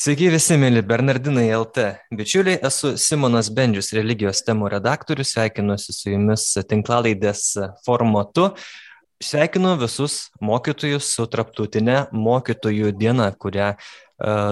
[0.00, 1.82] Sveiki visi, mėly Bernardinai LT.
[2.16, 7.42] Bičiuliai, esu Simonas Bendžius, religijos temų redaktorius, sveikinuosi su jumis tinklalaidės
[7.84, 8.46] formatu.
[9.20, 13.74] Sveikinu visus mokytojus su traptautinė mokytojų diena, kurią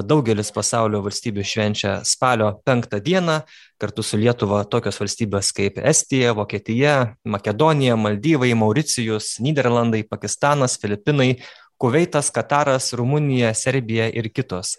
[0.08, 3.38] daugelis pasaulio valstybių švenčia spalio penktą dieną,
[3.80, 11.38] kartu su Lietuva tokios valstybės kaip Estija, Vokietija, Makedonija, Maldyvai, Mauricijus, Niderlandai, Pakistanas, Filipinai,
[11.78, 14.74] Kuveitas, Kataras, Rumunija, Serbija ir kitos.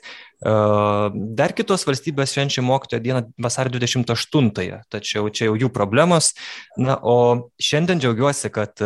[1.39, 6.33] Dar kitos valstybės švenčia mokytojo dieną vasario 28-ąją, tačiau čia jau jų problemos.
[6.75, 8.83] Na, o šiandien džiaugiuosi, kad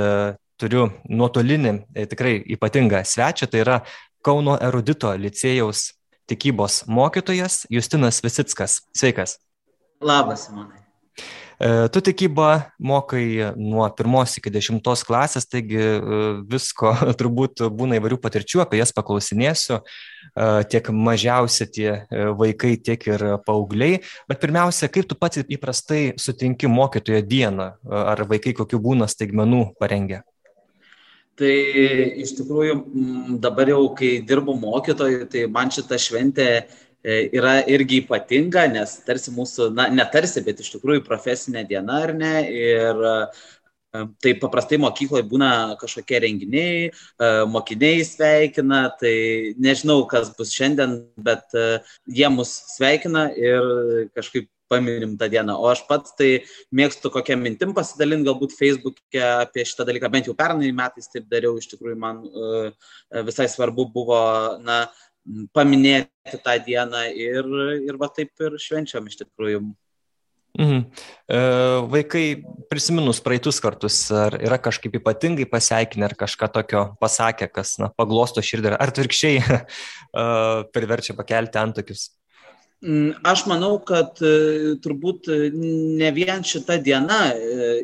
[0.62, 3.82] turiu nuotolinį e, tikrai ypatingą svečią, tai yra
[4.24, 5.90] Kauno erudito licėjaus
[6.32, 8.80] tikybos mokytojas Justinas Visickas.
[8.96, 9.36] Sveikas.
[10.00, 10.83] Labas, Simonai.
[11.64, 16.00] E, tu tikybą mokai nuo pirmos iki dešimtos klasės, taigi e,
[16.52, 19.80] visko turbūt būna įvairių patirčių, apie jas paklausinėsiu,
[20.74, 21.90] tiek mažiausi tie
[22.40, 24.02] vaikai, tiek ir paaugliai.
[24.28, 30.24] Bet pirmiausia, kaip tu pats įprastai sutinki mokytojo dieną, ar vaikai kokių būna staigmenų parengę?
[31.40, 31.54] Tai
[32.22, 32.76] iš tikrųjų
[33.42, 36.66] dabar jau, kai dirbu mokytoju, tai man šita šventė e,
[37.04, 42.36] yra irgi ypatinga, nes tarsi mūsų, na, netarsi, bet iš tikrųjų profesinė diena ar ne.
[42.48, 43.18] Ir e,
[44.24, 51.44] tai paprastai mokykloje būna kažkokie renginiai, e, mokiniai sveikina, tai nežinau, kas bus šiandien, bet
[52.08, 55.60] jie mus sveikina ir kažkaip paminim tą dieną.
[55.60, 56.32] O aš pats tai
[56.74, 61.60] mėgstu kokią mintim pasidalinti, galbūt Facebook'e apie šitą dalyką, bent jau pernai metais taip dariau,
[61.60, 62.24] iš tikrųjų man
[63.28, 64.24] visai svarbu buvo,
[64.64, 64.86] na,
[65.56, 67.48] paminėti tą dieną ir,
[67.88, 69.64] ir va taip ir švenčiam iš tikrųjų.
[70.54, 70.82] Mhm.
[71.34, 71.38] E,
[71.90, 72.26] vaikai
[72.70, 78.44] prisiminus praeitus kartus, ar yra kažkaip ypatingai pasveikinę, ar kažką tokio pasakė, kas na, paglosto
[78.46, 79.64] širdį, ar atvirkščiai e,
[80.76, 82.12] priverčia pakelti antokius?
[82.86, 87.24] Mm, aš manau, kad e, turbūt ne vien šita diena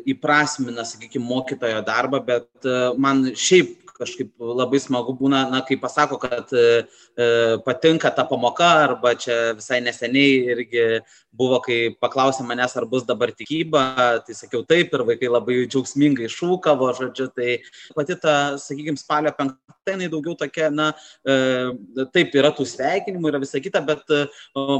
[0.06, 2.70] įprasmina, sakykime, mokytojo darbą, bet
[3.02, 6.82] man šiaip kažkaip labai smagu būna, na, kai pasako, kad e,
[7.66, 10.84] patinka ta pamoka, arba čia visai neseniai irgi
[11.36, 13.84] buvo, kai paklausė manęs, ar bus dabar tikyba,
[14.26, 17.58] tai sakiau taip ir vaikai labai džiaugsmingai šūkavo, žodžiu, tai
[17.96, 20.92] pati ta, sakykime, spalio penktadienį daugiau tokia, na,
[21.24, 24.24] e, taip yra tų sveikinimų, yra visa kita, bet e,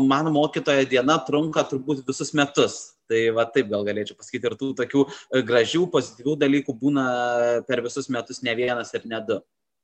[0.07, 2.81] mano mokytojo diena trunka turbūt visus metus.
[3.11, 7.07] Tai va taip gal galėčiau pasakyti ir tų tokių e, gražių, pozityvių dalykų būna
[7.67, 9.41] per visus metus ne vienas ir ne du.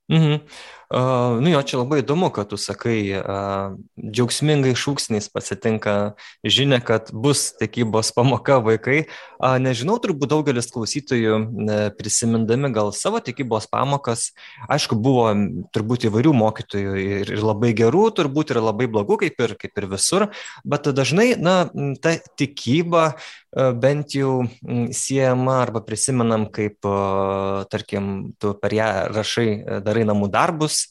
[0.08, 0.46] Mhm.
[0.86, 6.14] Uh, nu jo, čia labai įdomu, kad tu sakai, uh, džiaugsmingai šūksniais pasitinka
[6.46, 9.08] žinia, kad bus tikybos pamoka vaikai.
[9.40, 14.28] Uh, nežinau, turbūt daugelis klausytojų uh, prisimindami gal savo tikybos pamokas,
[14.70, 15.26] aišku, buvo
[15.74, 19.88] turbūt įvairių mokytojų ir, ir labai gerų, turbūt ir labai blogų, kaip ir, kaip ir
[19.90, 20.28] visur,
[20.62, 21.56] bet dažnai, na,
[21.98, 24.46] ta tikyba uh, bent jau
[24.94, 29.50] siejama arba prisimenam, kaip, uh, tarkim, tu per ją rašai
[29.82, 30.88] dar darai namų darbus,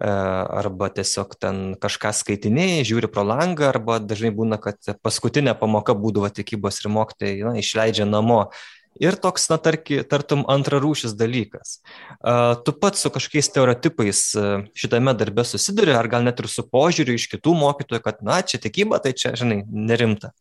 [0.00, 5.94] e, arba tiesiog ten kažką skaitinėjai, žiūri pro langą, arba dažnai būna, kad paskutinė pamoka
[5.94, 8.50] būdavo tikybos ir mokytojai na, išleidžia namo.
[8.96, 11.82] Ir toks, na, tarki, tartum antrarūšis dalykas.
[12.16, 16.64] Uh, tu pats su kažkokiais stereotipais uh, šitame darbe susiduri, ar gal net ir su
[16.64, 20.32] požiūriu iš kitų mokytojų, kad, na, čia tikyba, tai čia, žinai, nerimta.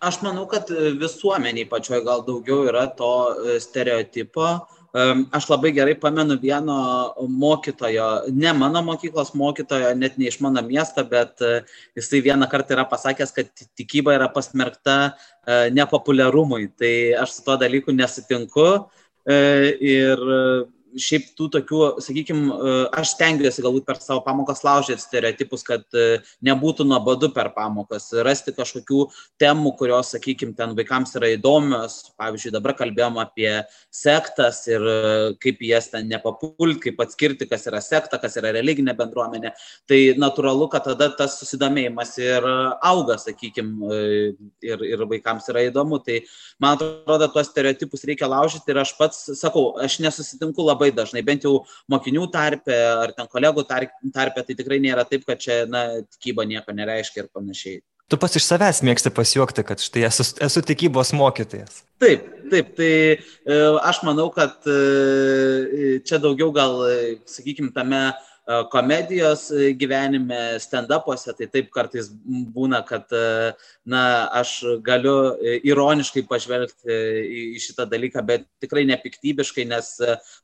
[0.00, 3.12] Aš manau, kad visuomeniai pačioj gal daugiau yra to
[3.60, 6.74] stereotipo, uh, Aš labai gerai pamenu vieno
[7.24, 11.62] mokytojo, ne mano mokyklos mokytojo, net ne iš mano miesto, bet e,
[11.96, 16.68] jisai vieną kartą yra pasakęs, kad tikyba yra pasmerkta e, nepopuliarumui.
[16.76, 16.92] Tai
[17.24, 18.68] aš su tuo dalyku nesutinku
[19.24, 19.38] e,
[19.80, 20.20] ir
[21.00, 22.56] šiaip tų tokių, sakykime,
[22.98, 28.54] aš stengiuosi galbūt per savo pamokas laužyti stereotipus, kad e, nebūtų nuobodu per pamokas, rasti
[28.56, 29.06] kažkokių
[29.40, 31.98] temų, kurios, sakykime, ten vaikams yra įdomios.
[32.20, 33.50] Pavyzdžiui, dabar kalbėjom apie
[33.92, 34.96] sektas ir e,
[35.42, 39.54] kaip jas ten nepapult, kaip atskirti, kas yra sekta, kas yra religinė bendruomenė.
[39.90, 42.46] Tai natūralu, kad tada tas susidomėjimas ir
[42.82, 44.00] auga, sakykime,
[44.64, 46.00] ir, ir vaikams yra įdomu.
[46.04, 46.20] Tai
[46.62, 51.22] man atrodo, tuos stereotipus reikia laužyti ir aš pats sakau, aš nesusitinku labai labai dažnai,
[51.22, 56.02] bent jau mokinių tarpe ar ten kolegų tarpe, tai tikrai nėra taip, kad čia, na,
[56.16, 57.82] tikyba nieko nereiškia ir panašiai.
[58.10, 61.80] Tu pas iš savęs mėgsti pasijuokti, kad štai esu, esu tikybos mokytojas.
[62.02, 68.31] Taip, taip, tai e, aš manau, kad e, čia daugiau gal, e, sakykime, tame E,
[68.72, 69.46] komedijos
[69.78, 72.08] gyvenime, stand-upuose, tai taip kartais
[72.54, 73.52] būna, kad, e,
[73.86, 74.02] na,
[74.40, 76.98] aš galiu ironiškai pažvelgti
[77.54, 79.94] į šitą dalyką, bet tikrai nepiktybiškai, nes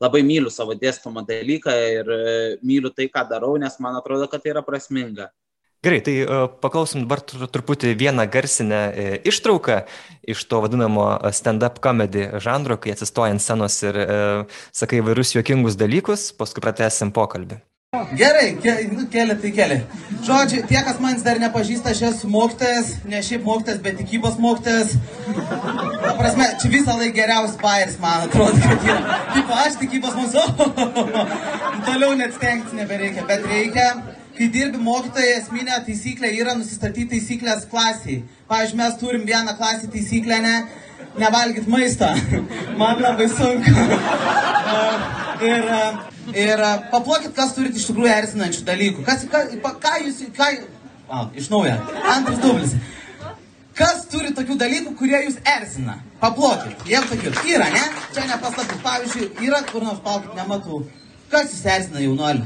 [0.00, 2.14] labai myliu savo dėstomą dalyką ir
[2.62, 5.32] myliu tai, ką darau, nes man atrodo, kad tai yra prasminga.
[5.78, 6.14] Gerai, tai
[6.58, 8.80] paklausom dabar truputį vieną garsinę
[9.30, 9.76] ištrauką
[10.26, 14.08] iš to vadinamo stand-up comedy žanro, kai atsistoja ant scenos ir e,
[14.74, 17.60] sakai vairius juokingus dalykus, paskui pratęsim pokalbį.
[17.96, 19.76] Gerai, ke, nu, keli tai keli.
[20.26, 24.90] Žodžiu, tie, kas manęs dar nepažįsta, aš esu mokytojas, ne šiaip mokytojas, bet tikybos mokytojas.
[26.02, 29.16] Ta prasme, čia visą laiką geriausias bairis, man atrodo, kad yra.
[29.32, 31.32] Tipo, aš tikybos mokytojas,
[31.86, 33.88] toliau net stengtis nebereikia, bet reikia.
[34.36, 38.20] Kai dirbi mokytoje, esminė taisyklė yra nusistatyti taisyklės klasiai.
[38.52, 40.58] Pavyzdžiui, mes turim vieną klasį taisyklę, ne,
[41.20, 42.12] nevalgyt maistą.
[42.78, 43.88] Man labai sunku.
[45.48, 45.66] ir
[46.36, 46.60] Ir
[46.92, 49.04] paplokit, kas turit iš tikrųjų erzinančių dalykų.
[49.06, 49.46] Kas, ką,
[49.80, 50.48] ką jūs, ką,
[51.08, 51.72] a, iš naujo,
[52.04, 52.74] antras dublis.
[53.78, 56.00] Kas turi tokių dalykų, kurie jūs erzina?
[56.20, 57.32] Paplokit, jeigu tokių.
[57.48, 57.84] Yra, ne?
[58.12, 58.82] Čia nepaslaptis.
[58.84, 60.82] Pavyzdžiui, yra kur nors palkit, nematau.
[61.32, 62.44] Kas jūs erzina jaunuolį?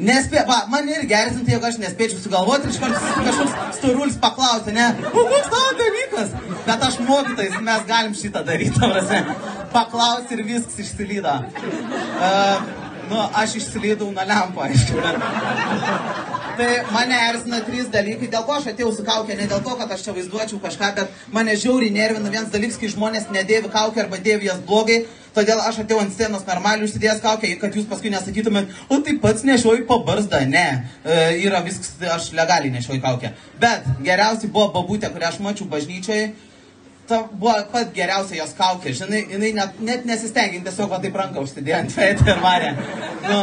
[0.00, 4.86] Nespė, va, man irgi erzinti, jeigu aš nespėčiau sugalvoti, iš karto kažkoks storulis paklausė, ne,
[5.12, 6.32] koks tavo dalykas?
[6.64, 9.36] Bet aš mokytais, mes galim šitą daryti, prasme.
[9.74, 11.36] Paklausė ir viskas išsilydo.
[11.60, 12.64] Uh,
[13.10, 15.04] nu, aš išsilydau nuo lempo, aišku.
[15.04, 16.28] Bet...
[16.60, 19.92] Tai mane erzina trys dalykai, dėl ko aš atėjau su kaukė, ne dėl to, kad
[19.94, 24.18] aš čia vaizduočiau kažką, bet mane žiauriai nervina vienas dalykas, kai žmonės nedėvi kaukę arba
[24.20, 25.04] dėvi jas blogai,
[25.36, 29.46] todėl aš atėjau ant scenos normaliai užsidėjęs kaukę, kad jūs paskui nesakytumėt, o tai pats
[29.46, 30.66] nešioju pabarzdą, ne,
[31.04, 33.32] e, yra viskas, aš legaliai nešioju kaukę.
[33.60, 36.30] Bet geriausiai buvo babutė, kurią aš mačiau bažnyčioje,
[37.10, 41.42] ta buvo pat geriausia jos kaukė, žinai, jinai net, net nesistengia, tiesiog va taip ranką
[41.42, 42.70] užsidėjo ant veido ir varė.
[43.24, 43.38] Nu,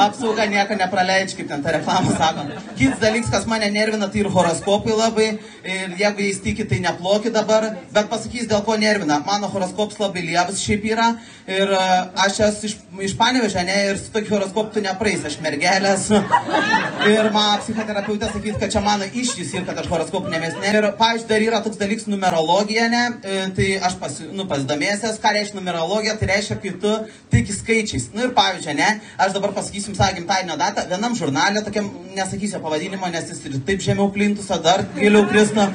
[0.00, 2.46] apsauga nieko nepraleidžia, kaip ten ta reklama sako.
[2.78, 5.28] Kitas dalykas, kas mane nervina, tai ir horoskopai labai,
[5.62, 9.20] ir jeigu jais tiki, tai neplokit dabar, bet pasakys, dėl ko nervina.
[9.26, 11.10] Mano horoskopas labai lievas šiaip yra,
[11.50, 11.94] ir uh,
[12.24, 12.76] aš esu iš,
[13.10, 16.08] iš panevežę, ne, ir su tokiu horoskopu tu nepraeis, aš mergelės.
[17.10, 20.72] Ir man psichoterapeutė sakys, kad čia mano išjus ir kad aš horoskopų nemesnė.
[20.72, 23.09] Ir, pavyzdžiui, dar yra toks dalykas numerologija, ne, E,
[23.56, 26.92] tai aš pasi, nu, pasidomėsiu, ką reiškia numerologija, tai reiškia, kai tu
[27.32, 28.08] tiki skaičiais.
[28.14, 28.88] Na nu, ir pavyzdžiui, ne,
[29.20, 33.84] aš dabar pasakysiu savo gimtadienio datą, vienam žurnalė, tokiam, nesakysiu pavadinimo, nes jis ir taip
[33.84, 35.66] žemiau plintus, o dar giliau kristų.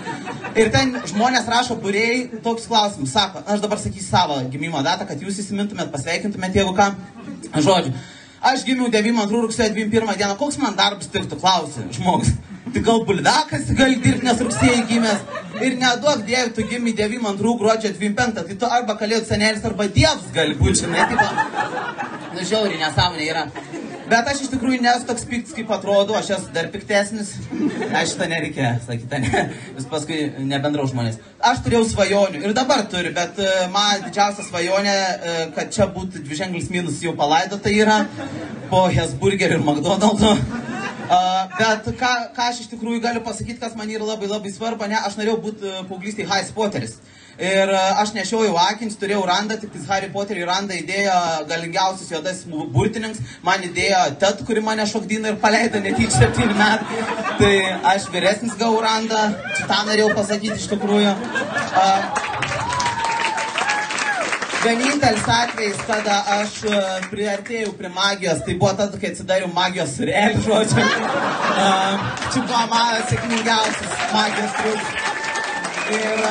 [0.56, 5.22] Ir ten žmonės rašo būrėjai toks klausimus, sako, aš dabar sakysiu savo gimimo datą, kad
[5.22, 6.92] jūs įsimintumėt, pasveikintumėt, jeigu ką.
[7.56, 7.94] Žodžiu,
[8.46, 12.36] aš gimiau 92 rugsėjo 21 dieną, koks man darbas tiktų, klausė žmogus
[12.76, 15.22] tai gal buldakas gali dirbti, nes rugsėjai gimęs.
[15.64, 20.28] Ir neduok dievui, tu gimė 92 gruodžio 25, tai tu arba kalėdų senelis, arba dievs
[20.36, 21.30] gali būti, žinai, tai
[22.36, 23.46] nu žiauriai nesąmonė yra.
[24.06, 27.32] Bet aš iš tikrųjų nesu toks piktas, kaip atrodo, aš esu dar piktesnis.
[27.96, 29.46] Aš šitą nereikia sakyti, ne.
[29.78, 30.20] Vis paskui
[30.52, 31.18] nebendrau žmonės.
[31.40, 36.22] Aš turėjau svajonių ir dabar turiu, bet uh, man didžiausia svajonė, uh, kad čia būtų
[36.28, 38.04] dviženklis minus jau palaidota yra
[38.70, 40.36] po Hesburgerio ir McDonald'o.
[41.06, 44.88] Uh, bet ką, ką aš iš tikrųjų galiu pasakyti, kas man yra labai labai svarbu,
[44.90, 46.96] ne, aš norėjau būti uh, paauglystėje Harry Potteris.
[47.36, 51.18] Ir uh, aš nešiojau akins, turėjau randą, tik Harry Potterį randą įdėjo
[51.52, 57.04] galingiausias juodas burtininkas, man įdėjo tet, kuri mane šokdino ir paleido netyčia septyni metai.
[57.42, 57.54] Tai
[57.92, 59.28] aš vyresnis gavau randą,
[59.60, 61.14] šitą norėjau pasakyti iš tikrųjų.
[61.76, 62.45] Uh,
[64.66, 66.78] Vienintelis atvejis, kada aš e,
[67.12, 70.86] priartėjau prie magijos, tai buvo tada, kai atsidariau magijos surelį, žodžiu.
[70.86, 75.12] Uh, čia buvo mano sėkmingiausias magijos triukas.
[75.94, 76.24] Ir,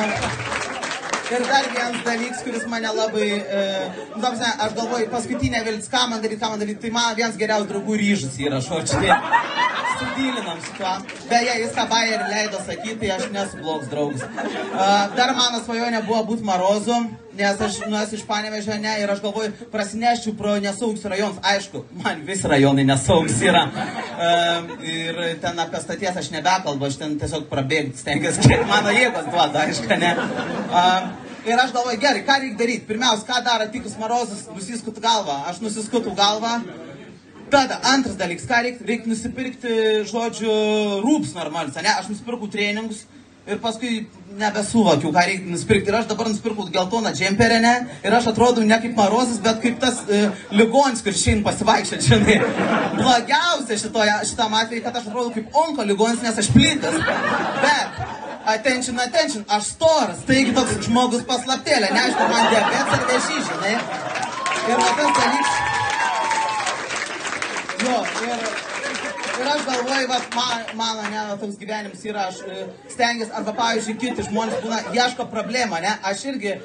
[1.37, 6.03] ir dar vienas dalykas, kuris mane labai, uh, nu, tamsi, aš galvoju, paskutinė viltis, ką
[6.11, 8.99] man daryti, ką man daryti, tai man vienas geriausių draugų ryžas yra, žodžiu.
[8.99, 9.64] Tai
[9.99, 10.95] sudylinam su tuo.
[11.29, 14.25] Beje, jis tą bairį leido sakyti, tai aš nesu blogas draugas.
[15.19, 17.03] Dar mano svajonė buvo būti Marozu
[17.37, 21.41] nes aš nu, esu iš Panevežio, ne, ir aš galvoju, prasineščiau pro nesaugus rajonus.
[21.43, 23.65] Aišku, man visi rajonai nesaugus yra.
[24.87, 29.65] Ir ten apie staties aš nebekalbu, aš ten tiesiog prabėgti stengiuosi, kiek mano jėgos duoda,
[29.65, 30.15] aišku, ne.
[31.45, 32.87] Ir aš galvoju, gerai, ką reikia daryti?
[32.87, 35.43] Pirmiausia, ką daro tikus Marozas, nusiskutų galvą.
[35.51, 36.55] Aš nusiskutų galvą.
[37.49, 39.73] Tada antras dalykas, ką reikia, reikia nusipirkti,
[40.09, 40.53] žodžiu,
[41.05, 41.91] rūps normalius, ne?
[41.93, 43.03] Aš nusipirkau treningus
[43.45, 44.07] ir paskui
[44.39, 45.91] nebesuvokiau, ką reikia nusipirkti.
[45.91, 47.73] Ir aš dabar nusipirkau geltoną džemperę, ne?
[48.01, 50.23] Ir aš atrodau ne kaip marozas, bet kaip tas e,
[50.57, 52.39] ligonis, kuris šiandien pasivaikščia, žinai.
[52.97, 56.97] Blogiausia šitoje, šitam atveju, kad aš atrodau kaip onko ligonis, nes aš plytas.
[57.61, 58.01] Bet,
[58.55, 63.77] attention, attention, aš storas, taigi toks žmogus paslaptėlė, neaišku, man diabetas ar vėžys, žinai.
[64.65, 65.64] Ir va tas dalykas.
[67.85, 68.39] Jo, ir
[69.41, 73.95] ir aš galvoju, va, man, man, ne, toks gyvenimas yra, aš e, stengiuosi, arba, pavyzdžiui,
[73.99, 76.59] kiti žmonės būna, ieško problemą, ne, aš irgi e,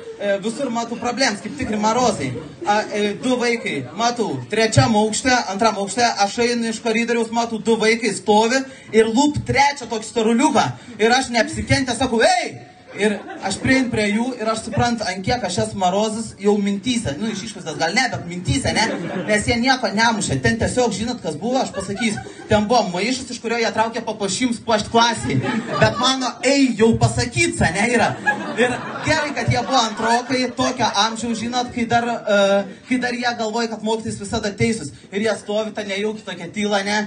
[0.45, 2.31] visur matau problemas, kaip tikri marozai.
[2.65, 7.77] A, e, du vaikai, matau, trečiam aukšte, antram aukšte, aš einu iš koridoriaus, matau, du
[7.81, 8.63] vaikai stovi
[8.97, 10.67] ir lūp trečią tokį storuliuką.
[11.01, 12.55] Ir aš neapsikentęs sakau, ei!
[12.99, 13.13] Ir
[13.47, 17.13] aš priein prie jų ir aš suprantu, ant kiek aš esu marozas jau mintyse.
[17.21, 18.87] Nu, iš išvaizdas gal ne, bet mintyse, ne?
[19.29, 20.41] Nes jie nieko nemušė.
[20.43, 24.59] Ten tiesiog, žinot, kas buvo, aš pasakysiu, ten buvo maišas, iš kurio jie traukė papuošims
[24.67, 25.39] puošti klasiai.
[25.71, 28.11] Bet mano, ei, jau pasakyta, ne, yra.
[28.59, 28.75] Ir
[29.07, 33.71] gerai, kad jie buvo antrokai, tokio amžiaus, žinot, kai dar, uh, kai dar jie galvoja,
[33.77, 34.91] kad mokytis visada teisus.
[35.15, 37.05] Ir jie stovi tą nejaukį tokią tylą, ne?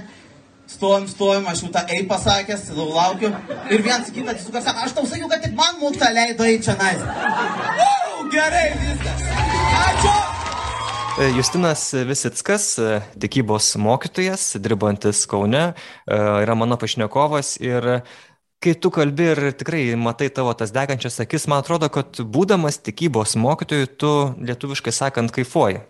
[0.66, 3.28] Stovim, stovim, aš jau tą ei pasakęs, laukiu.
[3.70, 6.76] Ir vienas kitą atsisuka, sako, aš tau sakiau, kad tik man mokytą leido į čia
[6.80, 7.02] nais.
[8.32, 9.26] Gerai, viskas.
[9.84, 10.14] Ačiū.
[11.20, 18.00] E, Justinas Visickas, e, tikybos mokytojas, dirbantis Kaune, e, yra mano pašnekovas ir
[18.64, 23.36] kai tu kalbi ir tikrai matai tavo tas degančias akis, man atrodo, kad būdamas tikybos
[23.36, 25.84] mokytoju, tu lietuviškai sakant kaifuoji.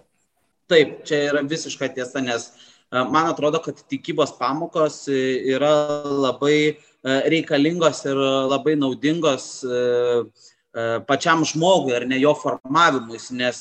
[0.69, 2.71] Taip, čia yra visiška tiesa, nes uh,
[3.03, 5.75] man atrodo, kad tikybos pamokos yra
[6.07, 8.21] labai reikalingos ir
[8.51, 9.65] labai naudingos
[11.09, 13.59] pačiam žmogui ar ne jo formavimus, nes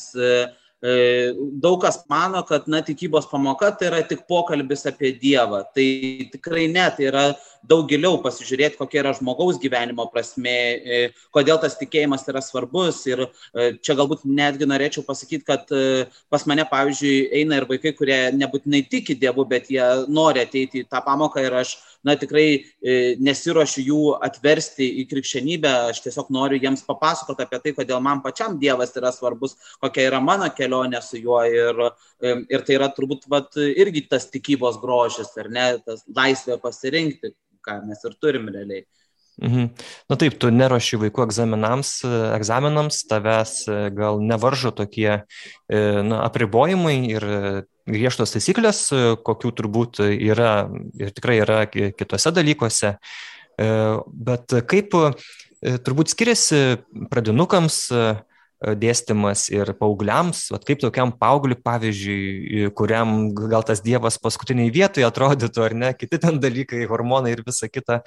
[1.63, 5.63] daug kas mano, kad na, tikybos pamoka tai yra tik pokalbis apie Dievą.
[5.73, 5.87] Tai
[6.33, 7.25] tikrai ne, tai yra
[7.67, 10.99] daug giliau pasižiūrėti, kokia yra žmogaus gyvenimo prasme, e,
[11.35, 13.01] kodėl tas tikėjimas yra svarbus.
[13.07, 17.95] Ir e, čia galbūt netgi norėčiau pasakyti, kad e, pas mane, pavyzdžiui, eina ir vaikai,
[17.97, 22.65] kurie nebūtinai tiki Dievu, bet jie nori ateiti į tą pamoką ir aš, na, tikrai
[23.23, 28.57] nesiuošiu jų atversti į krikščionybę, aš tiesiog noriu jiems papasakoti apie tai, kodėl man pačiam
[28.59, 31.39] Dievas yra svarbus, kokia yra mano kelionė su juo.
[31.47, 31.79] Ir,
[32.23, 37.31] ir tai yra turbūt vat, irgi tas tikybos grožis, ar ne, tas laisvė pasirinkti
[37.65, 38.85] ką mes ir turim realiai.
[39.41, 39.69] Mhm.
[40.11, 41.95] Na taip, tu neruoši vaikų egzaminams,
[42.35, 45.23] egzaminams, tavęs e, gal nevaržo tokie e,
[46.05, 47.25] na, apribojimai ir
[47.89, 50.51] griežtos taisyklės, e, kokių turbūt yra
[51.01, 52.97] ir tikrai yra kitose dalykuose.
[53.53, 54.95] Bet kaip
[55.85, 56.61] turbūt skiriasi
[57.11, 57.75] pradinukams
[58.79, 65.63] dėstymas ir paaugliams, vat kaip tokiam paaugliui, pavyzdžiui, kuriam gal tas Dievas paskutiniai vietoje atrodytų,
[65.65, 68.01] ar ne, kiti ten dalykai, hormonai ir visa kita,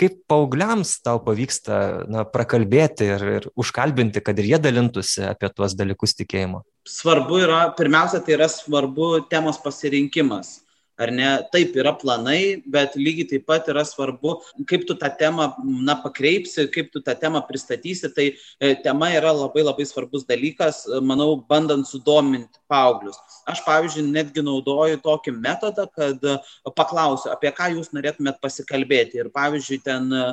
[0.00, 5.76] kaip paaugliams tau pavyksta na, prakalbėti ir, ir užkalbinti, kad ir jie dalintųsi apie tuos
[5.78, 6.62] dalykus tikėjimo?
[6.88, 10.60] Svarbu yra, pirmiausia, tai yra svarbu temos pasirinkimas
[11.02, 14.36] ar ne, taip yra planai, bet lygiai taip pat yra svarbu,
[14.70, 15.50] kaip tu tą temą,
[15.84, 20.84] na, pakreipsi, kaip tu tą temą pristatysi, tai e, tema yra labai labai svarbus dalykas,
[21.02, 23.18] manau, bandant sudominti paauglius.
[23.48, 26.38] Aš, pavyzdžiui, netgi naudoju tokį metodą, kad e,
[26.76, 29.20] paklausiu, apie ką jūs norėtumėt pasikalbėti.
[29.20, 30.24] Ir, pavyzdžiui, ten e,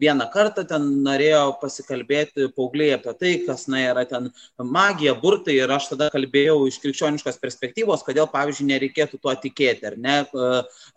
[0.00, 5.56] vieną kartą ten norėjo pasikalbėti paaugliai apie tai, kas, na, yra ten magija, burtai.
[5.62, 10.16] Ir aš tada kalbėjau iš krikščioniškos perspektyvos, kodėl, pavyzdžiui, nereikėtų tuo tikėti, ne,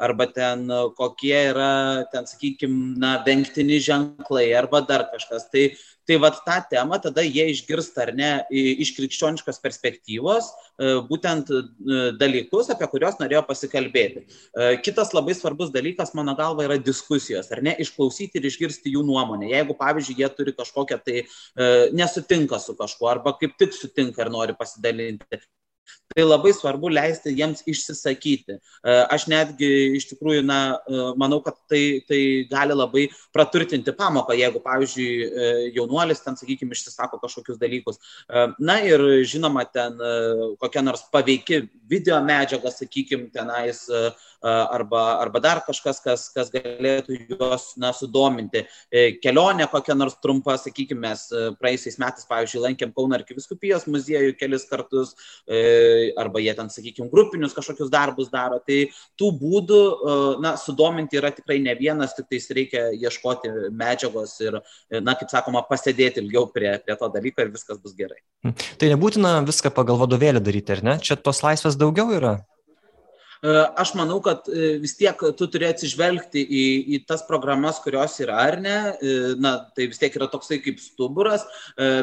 [0.02, 1.74] arba ten kokie yra,
[2.12, 5.50] ten, sakykime, na, vengtini ženklai, arba dar kažkas.
[5.54, 5.70] Tai
[6.06, 11.62] Tai vad tą temą tada jie išgirsta ar ne iš krikščioniškos perspektyvos e, būtent e,
[12.20, 14.22] dalykus, apie kuriuos norėjo pasikalbėti.
[14.22, 19.02] E, kitas labai svarbus dalykas, mano galva, yra diskusijos, ar ne, išklausyti ir išgirsti jų
[19.08, 19.50] nuomonę.
[19.56, 21.26] Jeigu, pavyzdžiui, jie turi kažkokią tai
[21.96, 25.42] nesutinka su kažkuo arba kaip tik sutinka ir nori pasidalinti,
[26.16, 28.56] tai labai svarbu leisti jiems išsisakyti.
[28.56, 34.38] E, aš netgi iš tikrųjų, na, e, manau, kad tai, tai gali labai praturtinti pamoką,
[34.40, 38.00] jeigu, pavyzdžiui, e, jaunuolis ten, sakykime, išsisako kažkokius dalykus.
[38.60, 39.98] Na ir žinoma, ten
[40.62, 43.84] kokia nors paveiki video medžiaga, sakykime, tenais
[44.46, 48.64] arba, arba dar kažkas, kas, kas galėtų juos na, sudominti.
[49.24, 51.28] Kelionė kokia nors trumpa, sakykime, mes
[51.60, 55.16] praeisiais metais, pavyzdžiui, lankėm Kauno arkiviskupijos muziejų kelis kartus,
[56.20, 58.60] arba jie ten, sakykime, grupinius kažkokius darbus daro.
[58.66, 58.80] Tai
[59.20, 59.82] tų būdų,
[60.44, 64.60] na, sudominti yra tikrai ne vienas, tik tais reikia ieškoti medžiagos ir,
[65.00, 68.22] na, kaip sakoma, pasėdėti ilgiau prie, prie to dalyko ir viskas bus gerai.
[68.80, 71.00] Tai nebūtina viską pagal vadovėlį daryti, ar ne?
[71.04, 72.38] Čia tos laisvės daugiau yra?
[73.46, 76.64] E, aš manau, kad e, vis tiek tu turi atsižvelgti į,
[76.96, 78.76] į tas programas, kurios yra ar ne.
[78.98, 81.44] E, na, tai vis tiek yra toksai kaip stuburas,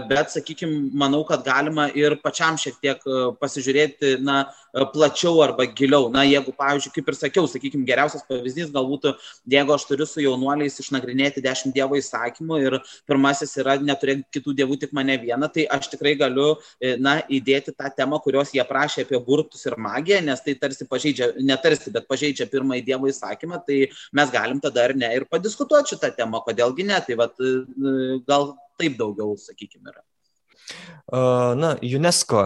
[0.08, 3.02] bet, sakykime, manau, kad galima ir pačiam šiek tiek
[3.40, 4.44] pasižiūrėti, na,
[4.92, 6.08] plačiau arba giliau.
[6.12, 9.10] Na, jeigu, pavyzdžiui, kaip ir sakiau, sakykime, geriausias pavyzdys galbūt,
[9.50, 14.78] jeigu aš turiu su jaunuoliais išnagrinėti dešimt Dievo įsakymų ir pirmasis yra neturėti kitų dievų,
[14.84, 16.54] tik mane vieną, tai aš tikrai galiu,
[17.02, 21.31] na, įdėti tą temą, kurios jie prašė apie burtus ir magiją, nes tai tarsi pažeidžia
[21.40, 23.78] netarsi, bet pažeidžia pirmąjį Dievo įsakymą, tai
[24.12, 26.98] mes galim tada ar ne ir padiskutuoti šitą temą, kodėlgi ne.
[27.06, 27.34] Tai vat,
[28.28, 28.42] gal
[28.80, 30.02] taip daugiau, sakykime, yra.
[31.58, 32.40] Na, UNESCO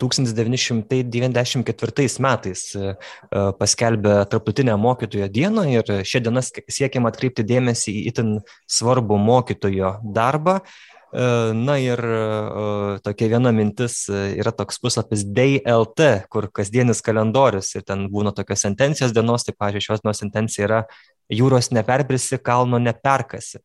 [0.00, 2.60] 1994 metais
[3.60, 8.28] paskelbė Tarptautinę mokytojo dieną ir šią dieną siekiama atkreipti dėmesį į itin
[8.68, 10.54] svarbų mokytojo darbą.
[11.14, 12.00] Na ir
[13.06, 19.14] tokia viena mintis yra toks puslapis DLT, kur kasdienis kalendorius ir ten būna tokios sentencijos
[19.14, 20.80] dienos, tai, pažiūrėjau, šios dienos sentencija yra
[21.32, 23.60] jūros neperbrisi, kalno neperkasi.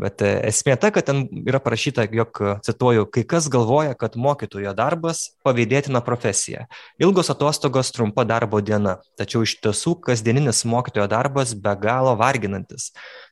[0.00, 4.72] Bet e, esmė ta, kad ten yra parašyta, jog, cituoju, kai kas galvoja, kad mokytojo
[4.76, 6.66] darbas pavydėtina profesija.
[7.02, 8.96] Ilgos atostogos, trumpa darbo diena.
[9.20, 12.90] Tačiau iš tiesų kasdieninis mokytojo darbas be galo varginantis.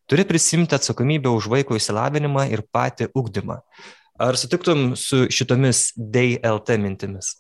[0.09, 3.63] Turi prisimti atsakomybę už vaiko įsilavinimą ir patį ugdymą.
[4.19, 7.37] Ar sutiktum su šitomis DLT mintimis?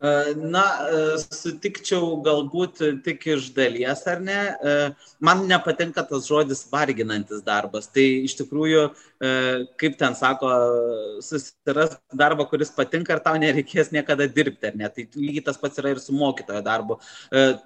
[0.00, 0.64] Na,
[1.20, 4.38] sutikčiau galbūt tik iš dalies, ar ne.
[5.20, 7.90] Man nepatinka tas žodis varginantis darbas.
[7.92, 8.86] Tai iš tikrųjų,
[9.80, 10.52] kaip ten sako,
[11.20, 14.88] susiras darbą, kuris patinka ir tau nereikės niekada dirbti, ar ne.
[14.88, 16.96] Tai lygiai tas pats yra ir su mokytojo darbu.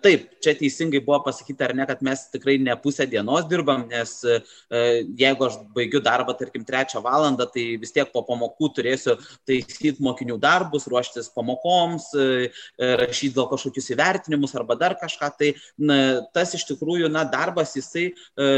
[0.03, 4.17] Taip, čia teisingai buvo pasakyti, ar ne, kad mes tikrai ne pusę dienos dirbam, nes
[5.23, 10.43] jeigu aš baigiu darbą, tarkim, trečią valandą, tai vis tiek po pamokų turėsiu taisyti mokinių
[10.43, 12.24] darbus, ruoštis pamokoms E,
[13.01, 15.99] rašyti gal kažkokius įvertinimus arba dar kažką, tai na,
[16.35, 18.49] tas iš tikrųjų, na, darbas jisai e,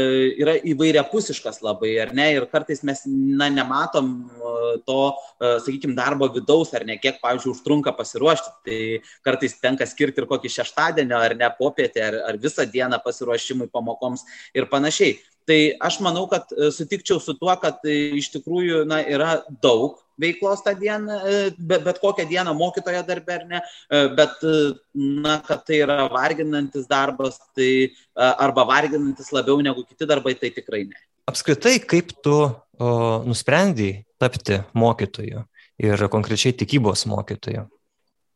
[0.41, 4.55] yra įvairiapusiškas labai, ar ne, ir kartais mes, na, nematom e,
[4.87, 4.99] to,
[5.39, 8.81] sakykime, darbo vidaus, ar ne, kiek, pavyzdžiui, užtrunka pasiruošti, tai
[9.25, 14.25] kartais tenka skirti ir kokį šeštadienio, ar ne, popietę, ar, ar visą dieną pasiruošimui pamokoms
[14.57, 15.17] ir panašiai.
[15.47, 20.73] Tai aš manau, kad sutikčiau su tuo, kad iš tikrųjų na, yra daug veiklos tą
[20.77, 25.65] dieną, e, bet, bet kokią dieną mokytojo darbę ar ne, e, bet, e, na, kad
[25.67, 30.97] tai yra varginantis darbas, tai arba varginantis labiau negu kiti darbai, tai tikrai ne.
[31.27, 32.89] Apskritai, kaip tu o,
[33.27, 35.43] nusprendai tapti mokytoju
[35.83, 37.67] ir konkrečiai tikybos mokytoju?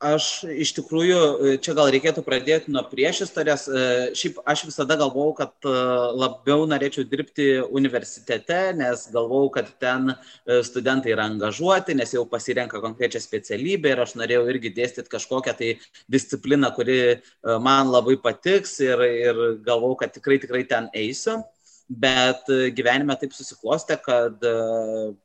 [0.02, 1.18] Aš iš tikrųjų,
[1.62, 3.68] čia gal reikėtų pradėti nuo priešistorės.
[3.70, 3.84] E,
[4.18, 5.74] šiaip aš visada galvojau, kad e,
[6.18, 10.18] labiau norėčiau dirbti universitete, nes galvojau, kad ten e,
[10.66, 15.70] studentai yra angažuoti, nes jau pasirenka konkrečią specialybę ir aš norėjau irgi dėstyti kažkokią tai
[16.10, 17.22] discipliną, kuri
[17.62, 21.44] man labai patiks ir, ir galvojau, kad tikrai, tikrai ten eisiu.
[21.92, 24.40] Bet gyvenime taip susiklostė, kad,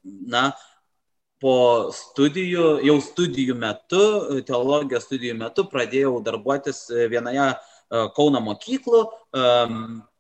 [0.05, 0.49] na,
[1.47, 4.03] po studijų, jau studijų metu,
[4.49, 7.57] teologijos studijų metu pradėjau darbuotis vienoje e,
[8.17, 9.03] Kauno mokyklų,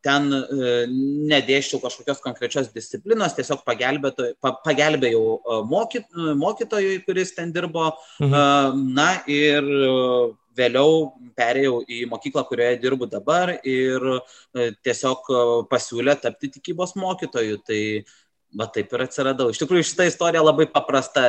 [0.06, 0.74] ten e,
[1.32, 6.06] nedėščiau kažkokios konkrečios disciplinos, tiesiog pagelbėjau e, mokyt,
[6.44, 7.88] mokytojui, kuris ten dirbo.
[8.22, 8.84] Mhm.
[8.94, 9.66] Na ir
[10.56, 10.92] vėliau
[11.36, 14.06] perėjau į mokyklą, kurioje dirbu dabar ir
[14.86, 15.26] tiesiog
[15.68, 17.58] pasiūlė tapti tikybos mokytoju.
[17.66, 17.82] Tai
[18.58, 19.50] va taip ir atsiradau.
[19.52, 21.26] Iš tikrųjų, šita istorija labai paprasta.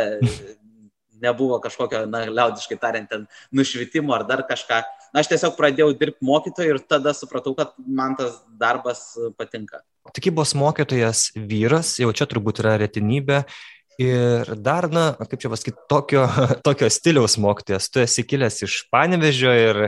[1.18, 3.24] Nebuvo kažkokio, na, liaudiškai tariant, ten
[3.58, 4.84] nušvitimo ar dar kažką.
[5.10, 9.02] Na, aš tiesiog pradėjau dirbti mokytoju ir tada supratau, kad man tas darbas
[9.34, 9.82] patinka.
[10.13, 13.42] Tikybos mokytojas vyras, jau čia turbūt yra retinybė.
[13.98, 16.28] Ir dar, na, kaip čia pasakyti, tokio,
[16.68, 17.90] tokio stiliaus mokytojas.
[17.90, 19.82] Tu esi kilęs iš Panevežio ir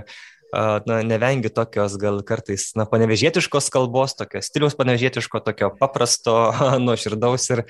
[0.54, 6.36] na, nevengi tokios gal kartais, na, panevežėtiškos kalbos, tokio stiliaus panevežėtiško, tokio paprasto,
[6.86, 7.64] nuoširdaus ir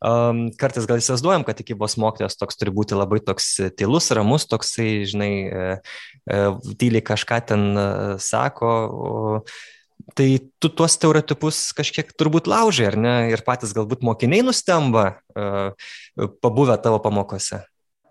[0.00, 4.90] um, kartais gal įsivaizduojam, kad tikybos mokytojas toks turi būti labai toks tylus, ramus, toksai,
[5.08, 5.70] žinai, e,
[6.28, 6.42] e,
[6.80, 7.88] tyliai kažką ten e,
[8.22, 8.74] sako.
[8.86, 9.40] O,
[10.14, 10.26] Tai
[10.62, 13.14] tu tuos stereotipus kažkiek turbūt laužai, ar ne?
[13.32, 17.64] Ir patys galbūt mokiniai nustemba, pabuvę tavo pamokose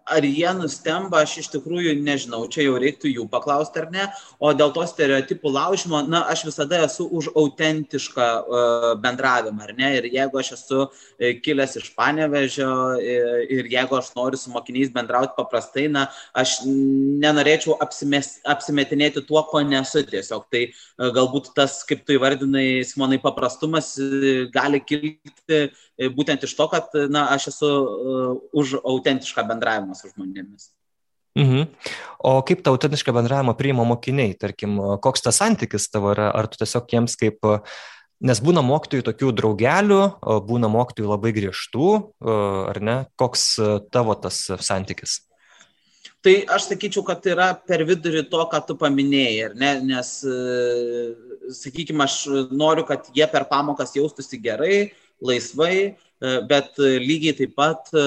[0.05, 4.05] ar jie nustemba, aš iš tikrųjų nežinau, čia jau reiktų jų paklausti ar ne,
[4.37, 9.89] o dėl to stereotipų laužimo, na, aš visada esu už autentišką uh, bendravimą, ar ne,
[9.97, 13.01] ir jeigu aš esu uh, kilęs iš panevežio uh,
[13.49, 16.05] ir jeigu aš noriu su mokiniais bendrauti paprastai, na,
[16.37, 20.67] aš nenorėčiau apsimes, apsimetinėti tuo, ko nesu tiesiog, tai
[21.01, 23.95] galbūt tas, kaip tu įvardinai, Simonai, paprastumas
[24.53, 25.65] gali kilti
[26.15, 30.71] būtent iš to, kad, na, aš esu uh, už autentišką bendravimą bendravimą su žmonėmis.
[31.35, 31.67] Mhm.
[32.23, 36.61] O kaip tą autentišką bendravimą priima mokiniai, tarkim, koks tas santykis tavo yra, ar tu
[36.61, 37.43] tiesiog jiems kaip,
[38.23, 40.01] nes būna mokytojų tokių draugelių,
[40.47, 41.89] būna mokytojų labai griežtų,
[42.71, 43.57] ar ne, koks
[43.91, 45.25] tavo tas santykis?
[46.23, 49.73] Tai aš sakyčiau, kad yra per vidurį to, ką tu paminėjai, ne?
[49.91, 50.15] nes,
[51.59, 54.87] sakykime, aš noriu, kad jie per pamokas jaustųsi gerai,
[55.21, 58.03] laisvai, E, bet lygiai taip pat e,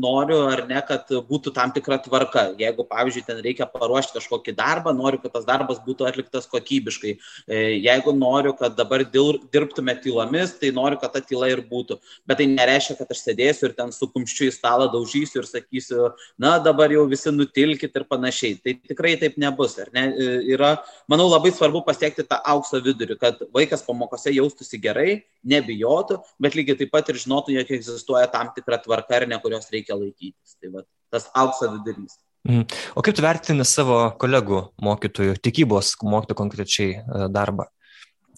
[0.00, 2.46] noriu ar ne, kad būtų tam tikra tvarka.
[2.58, 7.12] Jeigu, pavyzdžiui, ten reikia paruošti kažkokį darbą, noriu, kad tas darbas būtų atliktas kokybiškai.
[7.46, 11.98] E, jeigu noriu, kad dabar dirbtume tylomis, tai noriu, kad ta tyla ir būtų.
[12.28, 16.08] Bet tai nereiškia, kad aš sėdėsiu ir ten su kumščiu į stalą daužysiu ir sakysiu,
[16.40, 18.56] na dabar jau visi nutilkit ir panašiai.
[18.64, 19.76] Tai tikrai taip nebus.
[19.92, 20.08] Ne?
[20.52, 20.74] Yra,
[21.10, 26.78] manau, labai svarbu pasiekti tą aukso vidurį, kad vaikas pamokose jaustųsi gerai, nebijotų, bet lygiai
[26.78, 30.56] taip pat ir žinotų, žinotų, jog egzistuoja tam tikra tvarka ar ne, kurios reikia laikytis.
[30.60, 32.18] Tai va, tas aukso vidurys.
[32.44, 32.66] Mhm.
[32.96, 37.68] O kaip tu vertini savo kolegų mokytojų, tikybos mokytojų konkrečiai e, darbą?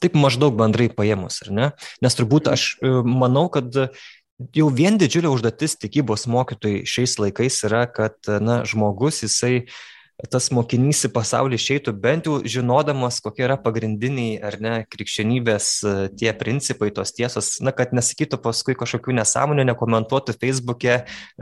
[0.00, 1.70] Taip maždaug bendrai paėmus, ar ne?
[2.02, 3.72] Nes turbūt aš e, manau, kad
[4.52, 9.74] jau vien didžiulė užduotis tikybos mokytojai šiais laikais yra, kad na, žmogus jisai uh,
[10.30, 15.94] tas mokinys į pasaulį išeitų bent jau žinodamas, kokie yra pagrindiniai ar ne krikščionybės e,
[16.20, 21.00] tie principai, tos tiesos, na, kad nesakytų paskui kažkokių nesąmonių, nekomentuotų Facebook'e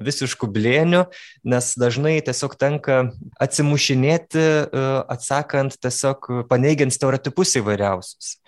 [0.08, 1.04] visiškų blėnių,
[1.52, 2.98] nes dažnai tiesiog tenka
[3.44, 8.38] atsimušinėti, e, atsakant tiesiog paneigiant stereotipus įvairiausius.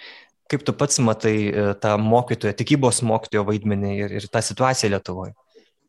[0.49, 5.37] Kaip tu pats matai e, tą mokytojo, tikybos mokytojo vaidmenį ir, ir tą situaciją Lietuvoje?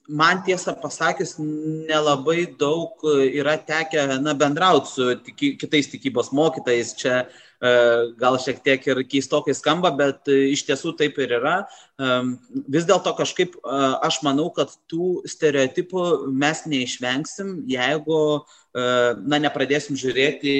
[0.07, 6.93] Man tiesą pasakius nelabai daug e, yra tekę na, bendrauti su tiki, kitais tikybos mokytais.
[6.99, 7.71] Čia e,
[8.19, 11.57] gal šiek tiek ir keistokai skamba, bet e, iš tiesų taip ir yra.
[12.67, 18.19] Vis dėlto kažkaip aš manau, kad tų stereotipų mes neišvengsim, jeigu
[18.75, 20.55] na, nepradėsim žiūrėti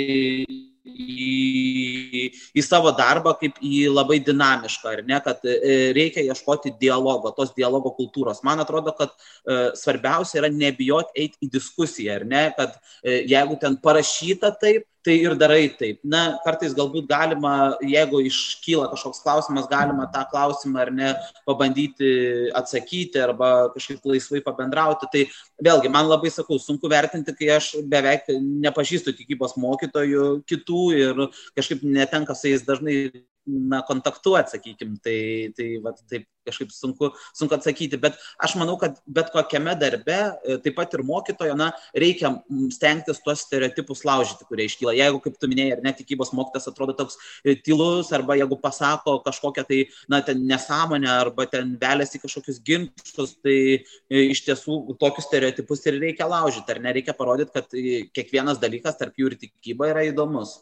[0.86, 5.58] į, į savo darbą kaip į labai dinamišką, ar ne, kad e,
[5.98, 8.43] reikia ieškoti dialogo, tos dialogo kultūros.
[8.45, 13.58] Man atrodo, kad e, svarbiausia yra nebijoti eiti į diskusiją, ar ne, kad e, jeigu
[13.62, 16.00] ten parašyta taip, tai ir darai taip.
[16.04, 21.12] Na, kartais galbūt galima, jeigu iškyla kažkoks klausimas, galima tą klausimą ar ne
[21.46, 22.10] pabandyti
[22.58, 25.12] atsakyti arba kažkaip laisvai pabendrauti.
[25.13, 25.24] Tai
[25.70, 28.32] vėlgi, man labai sakau, sunku vertinti, kai aš beveik
[28.65, 31.24] nepažįstu tikybos mokytojų kitų ir
[31.58, 32.98] kažkaip netenka su jais dažnai
[33.46, 35.18] na, kontaktuoti, sakykim, tai,
[35.58, 40.58] tai va, taip kažkaip sunku, sunku atsakyti, bet aš manau, kad bet kokiame darbe, e,
[40.64, 42.32] taip pat ir mokytojo, na, reikia
[42.74, 44.96] stengtis tuos stereotipus laužyti, kurie iškyla.
[45.00, 49.66] Jeigu, kaip tu minėjai, ar netikybos mokytas atrodo toks e, tylus, arba jeigu pasako kažkokią
[49.70, 49.82] tai,
[50.12, 56.00] na, ten nesąmonę, arba ten velėsi kažkokius ginčius, tai e, iš tiesų tokius stereotipus ir
[56.02, 57.74] reikia laužyti, ar nereikia parodyti, kad
[58.16, 60.60] kiekvienas dalykas tarp jų ir tikyba yra įdomus.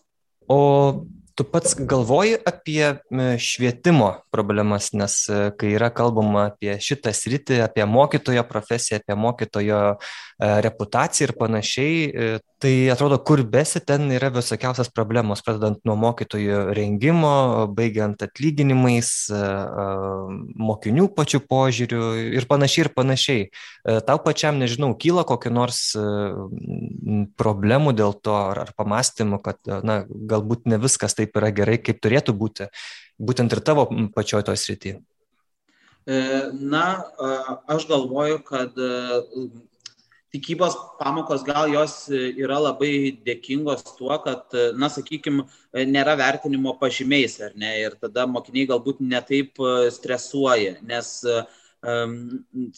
[0.51, 1.03] O
[1.35, 2.95] tu pats galvoji apie
[3.41, 9.79] švietimo problemas, nes e, kai yra kalbama apie šitą sritį, apie mokytojo profesiją, apie mokytojo
[9.93, 9.97] e,
[10.65, 16.61] reputaciją ir panašiai, e, tai atrodo, kur besi, ten yra visokiausias problemos, pradedant nuo mokytojų
[16.77, 17.33] rengimo,
[17.75, 19.09] baigiant atlyginimais,
[20.63, 22.05] mokinių pačių požiūrių
[22.39, 23.41] ir panašiai ir panašiai.
[24.07, 25.81] Tau pačiam, nežinau, kyla kokiu nors
[27.35, 32.03] problemų dėl to ar, ar pamastymų, kad, na, galbūt ne viskas taip yra gerai, kaip
[32.03, 32.69] turėtų būti,
[33.17, 34.99] būtent ir tavo pačioj to srityje.
[36.05, 36.85] Na,
[37.71, 38.75] aš galvoju, kad
[40.33, 45.45] tikybos pamokos gal jos yra labai dėkingos tuo, kad, na, sakykime,
[45.87, 49.61] nėra vertinimo pažymiais, ar ne, ir tada mokiniai galbūt netaip
[49.95, 51.13] stresuoja, nes,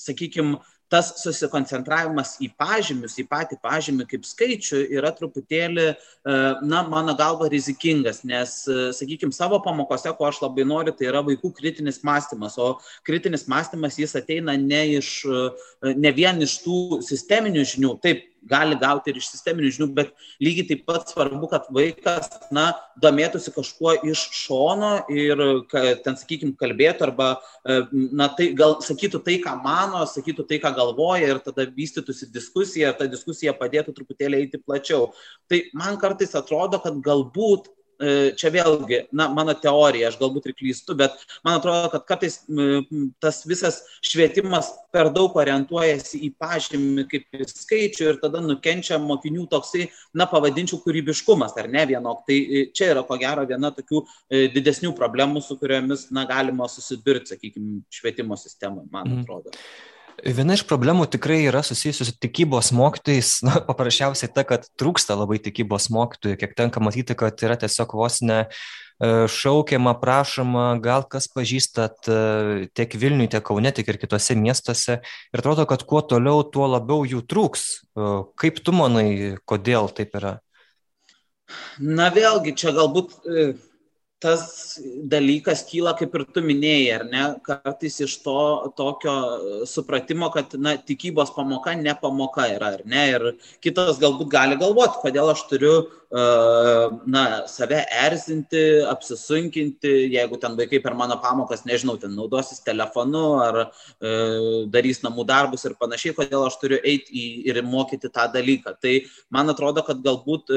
[0.06, 0.60] sakykime,
[0.96, 7.50] tas susikoncentravimas į pažymius, į patį pažymį kaip skaičių yra truputėlį, e, na, mano galva,
[7.52, 12.56] rizikingas, nes, e, sakykime, savo pamokose, ko aš labai noriu, tai yra vaikų kritinis mąstymas,
[12.62, 12.76] o
[13.08, 18.78] kritinis mąstymas jis ateina ne, iš, e, ne vien iš tų sisteminių žinių, taip, gali
[18.80, 20.12] gauti ir iš sisteminių žinių, bet
[20.44, 22.68] lygiai taip pat svarbu, kad vaikas, na,
[23.02, 27.30] domėtųsi kažkuo iš šono ir, ten, sakykime, kalbėtų arba,
[27.66, 27.80] e,
[28.16, 32.94] na, tai gal sakytų tai, ką mano, sakytų tai, ką galvoja ir tada vystytųsi diskusija
[32.94, 35.10] ir ta diskusija padėtų truputėlį eiti plačiau.
[35.52, 37.72] Tai man kartais atrodo, kad galbūt
[38.40, 42.42] čia vėlgi, na, mano teorija, aš galbūt ir klystu, bet man atrodo, kad kartais
[43.24, 49.48] tas visas švietimas per daug orientuojasi į pažymį kaip į skaičių ir tada nukenčia mokinių
[49.52, 52.24] toksai, na, pavadinčiau kūrybiškumas, ar ne vienok.
[52.28, 56.70] Tai e, čia yra ko gero viena tokių e, didesnių problemų, su kuriomis, na, galima
[56.72, 59.26] susidurti, sakykime, švietimo sistemoje, man mhm.
[59.26, 59.56] atrodo.
[59.56, 59.95] Mm.
[60.26, 65.38] Viena iš problemų tikrai yra susijusi su tikybos mokytojais, na, paprasčiausiai ta, kad trūksta labai
[65.44, 68.48] tikybos mokytojų, kiek tenka matyti, kad yra tiesiog vos ne e,
[69.30, 72.18] šaukiama, prašoma, gal kas pažįstat e,
[72.74, 74.98] tiek Vilniui, tiek Kaune, tiek ir kitose miestuose.
[75.30, 77.68] Ir atrodo, kad kuo toliau, tuo labiau jų trūks.
[77.94, 78.10] E,
[78.42, 80.40] kaip tu manai, kodėl taip yra?
[81.78, 83.20] Na vėlgi, čia galbūt
[84.26, 84.46] tas
[85.06, 88.40] dalykas kyla, kaip ir tu minėjai, ar ne, kartais iš to
[88.78, 89.14] tokio
[89.70, 93.28] supratimo, kad, na, tikybos pamoka ne pamoka yra, ar ne, ir
[93.64, 95.76] kitas galbūt gali galvoti, kodėl aš turiu,
[96.12, 103.62] na, save erzinti, apsisunkinti, jeigu ten vaikai per mano pamokas, nežinau, ten naudosis telefonu ar
[104.74, 108.78] darys namų darbus ir panašiai, kodėl aš turiu eiti ir mokyti tą dalyką.
[108.82, 110.54] Tai man atrodo, kad galbūt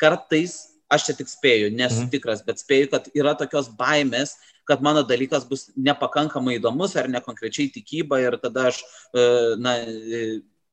[0.00, 2.10] kartais aš čia tik spėju, nesu mhm.
[2.14, 7.70] tikras, bet spėju, kad yra tokios baimės, kad mano dalykas bus nepakankamai įdomus ar nekonkrečiai
[7.74, 8.82] tikyba ir tada aš,
[9.14, 9.26] e,
[9.62, 9.76] na,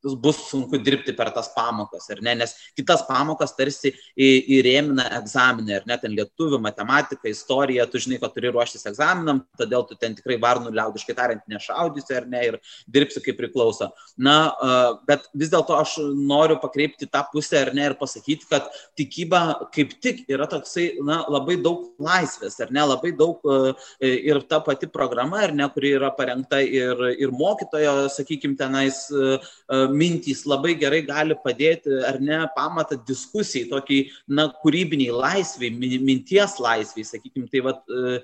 [0.03, 5.87] bus sunku dirbti per tas pamokas, ar ne, nes kitas pamokas tarsi įrėmina egzaminą, ar
[5.87, 10.37] ne, ten lietuvių, matematika, istorija, tu žinai, kad turi ruoštis egzaminam, todėl tu ten tikrai
[10.43, 12.59] varnų liaudiškai tariant nešaudysi, ar ne, ir
[12.91, 13.91] dirbsi kaip priklauso.
[14.19, 14.35] Na,
[15.07, 18.67] bet vis dėlto aš noriu pakreipti tą pusę, ar ne, ir pasakyti, kad
[18.99, 23.39] tikyba kaip tik yra toksai, na, labai daug laisvės, ar ne, labai daug
[24.03, 29.05] ir ta pati programa, ar ne, kuri yra parengta ir, ir mokytojo, sakykime, tenais
[29.93, 35.71] mintys labai gerai gali padėti, ar ne, pamatą diskusijai, tokiai, na, kūrybiniai laisviai,
[36.03, 38.19] minties laisviai, sakykime, tai vad, e,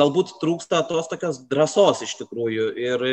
[0.00, 2.68] galbūt trūksta tos tokios drąsos iš tikrųjų.
[2.80, 3.06] Ir,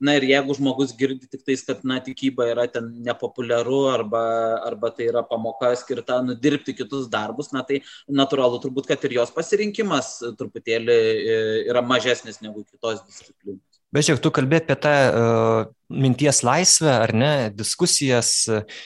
[0.00, 4.24] na, ir jeigu žmogus girdi tik tais, kad, na, tikyba yra ten nepopuliaru arba,
[4.66, 9.34] arba tai yra pamoka skirta nudirbti kitus darbus, na, tai natūralu turbūt, kad ir jos
[9.34, 13.65] pasirinkimas truputėlį e, yra mažesnis negu kitos disciplinos.
[13.94, 18.80] Bet žiūrėk, tu kalbė apie tą uh, minties laisvę, ar ne, diskusijas, uh,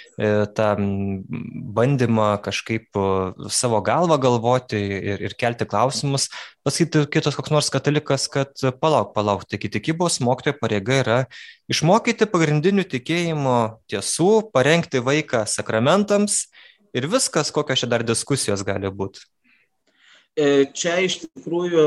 [0.54, 0.66] tą
[1.78, 6.28] bandymą kažkaip uh, savo galvą galvoti ir, ir kelti klausimus.
[6.66, 11.18] Pasakyti kitas koks nors katalikas, kad palauk, palauk, taigi tikybos mokytojo pareiga yra
[11.72, 13.58] išmokyti pagrindinių tikėjimo
[13.88, 16.44] tiesų, parengti vaiką sakramentams
[16.92, 19.24] ir viskas, kokios čia dar diskusijos gali būti.
[20.38, 21.84] E, čia iš tikrųjų,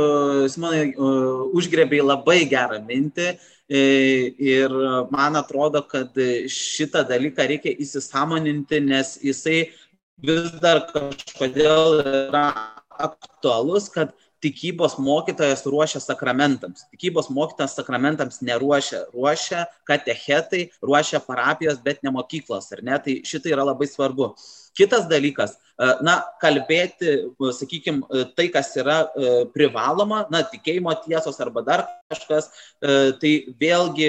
[0.51, 1.11] Simonai, e,
[1.55, 3.83] užgrebėjai labai gerą mintį e,
[4.35, 4.73] ir
[5.13, 6.17] man atrodo, kad
[6.51, 9.69] šitą dalyką reikia įsisamoninti, nes jisai
[10.23, 12.45] vis dar kažkodėl yra
[12.99, 14.11] aktualus, kad
[14.43, 16.83] tikybos mokytojas ruošia sakramentams.
[16.91, 22.99] Tikybos mokytojas sakramentams neruošia, ruošia katechetai, ruošia parapijos, bet ne mokyklos, ar ne?
[22.99, 24.33] Tai šitai yra labai svarbu.
[24.75, 28.05] Kitas dalykas, na, kalbėti, e, sakykime,
[28.37, 32.51] tai, kas yra e, privaloma, na, tikėjimo tiesos arba dar kažkas,
[33.17, 34.07] tai vėlgi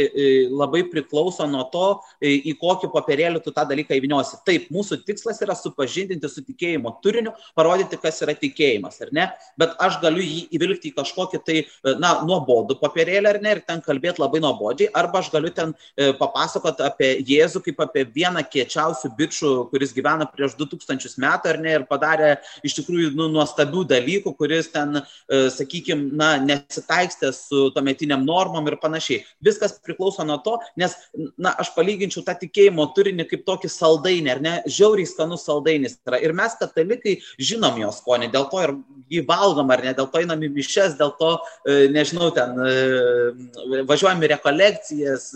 [0.53, 1.87] labai priklauso nuo to,
[2.21, 4.43] į kokį papirėlį tu tą dalyką įviniosi.
[4.45, 9.25] Taip, mūsų tikslas yra supažindinti su tikėjimo turiniu, parodyti, kas yra tikėjimas, ar ne,
[9.57, 11.63] bet aš galiu jį įvilgti į kažkokį tai,
[12.03, 15.73] na, nuobodų papirėlį, ar ne, ir ten kalbėti labai nuobodžiai, arba aš galiu ten
[16.21, 21.75] papasakoti apie Jėzų kaip apie vieną kiečiausių bičių, kuris gyvena prieš 2000 metų, ar ne,
[21.79, 22.35] ir padarė
[22.67, 28.79] iš tikrųjų nu, nuostabių dalykų, kuris ten, e, sakykime, na, nesitaikstė su tuometiniam normom ir
[28.83, 29.23] panašiai.
[29.45, 30.97] Viskas priklauso nuo to, nes,
[31.39, 36.21] na, aš palyginčiau tą tikėjimo turinį kaip tokį saldainį, ar ne, žiauriai skanus saldainis yra.
[36.25, 38.75] Ir mes, katalikai, žinom jo skonį, dėl to ir
[39.13, 43.83] jį valgom, ar ne, dėl to einam į mišes, dėl to, e, nežinau, ten e,
[43.89, 45.31] važiuojam į rekolekcijas,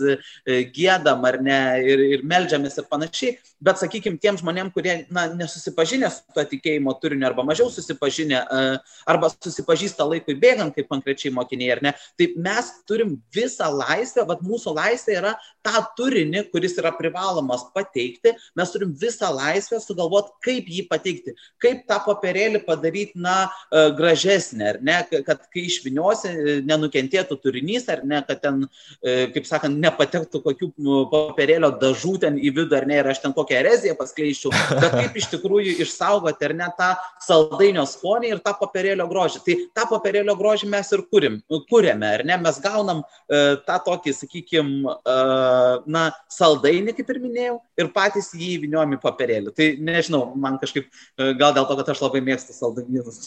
[0.75, 3.37] gėdam, ar ne, ir, ir melžiamės ir panašiai.
[3.63, 8.61] Bet, sakykime, tiem žmonėm, kurie, na, nesusipažinę su to tikėjimo turiniu arba mažiau susipažinę, e,
[9.09, 11.93] arba susipažįsta laikui bėgant, kaip konkrečiai mokiniai, ar ne.
[12.19, 15.33] Tai mes turim visą laisvę, bet mūsų laisvė yra
[15.65, 21.85] tą turinį, kuris yra privalomas pateikti, mes turim visą laisvę sugalvoti, kaip jį pateikti, kaip
[21.89, 28.03] tą papirėlį padaryti, na, e, gražesnį, ar ne, kad kai išviniosi, e, nenukentėtų turinys, ar
[28.07, 28.65] ne, kad ten,
[28.99, 30.69] kaip sakant, nepatektų kokių
[31.11, 35.17] papirėlio dažų ten į vidų, ar ne, ir aš ten kokią ereziją paskleiščiau, bet kaip
[35.19, 36.89] iš tikrųjų išsaugoti išsaugoti ar ne tą
[37.23, 39.41] saldainio skonį ir tą papirėlio grožį.
[39.45, 42.37] Tai tą papirėlio grožį mes ir kurim, kuriame, ar ne?
[42.37, 48.55] Mes gaunam uh, tą tokį, sakykime, uh, na, saldainį, kaip ir minėjau, ir patys jį
[48.57, 49.55] įviniojam į papirėlį.
[49.55, 53.23] Tai nežinau, man kažkaip, uh, gal dėl to, kad aš labai mėgstu saldainynus,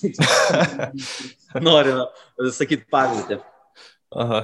[1.68, 2.06] noriu
[2.52, 3.42] sakyti pavyzdį.
[4.12, 4.40] Aha.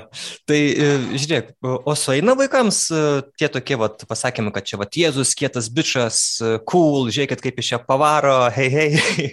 [0.49, 0.87] Tai e,
[1.21, 3.01] žiūrėk, o sueina vaikams e,
[3.41, 7.73] tie tokie, vat, pasakymai, kad čia vat, Jėzus, kietas bičias, e, cool, žiūrėkit, kaip iš
[7.75, 9.29] čia pavaro, hei, hei.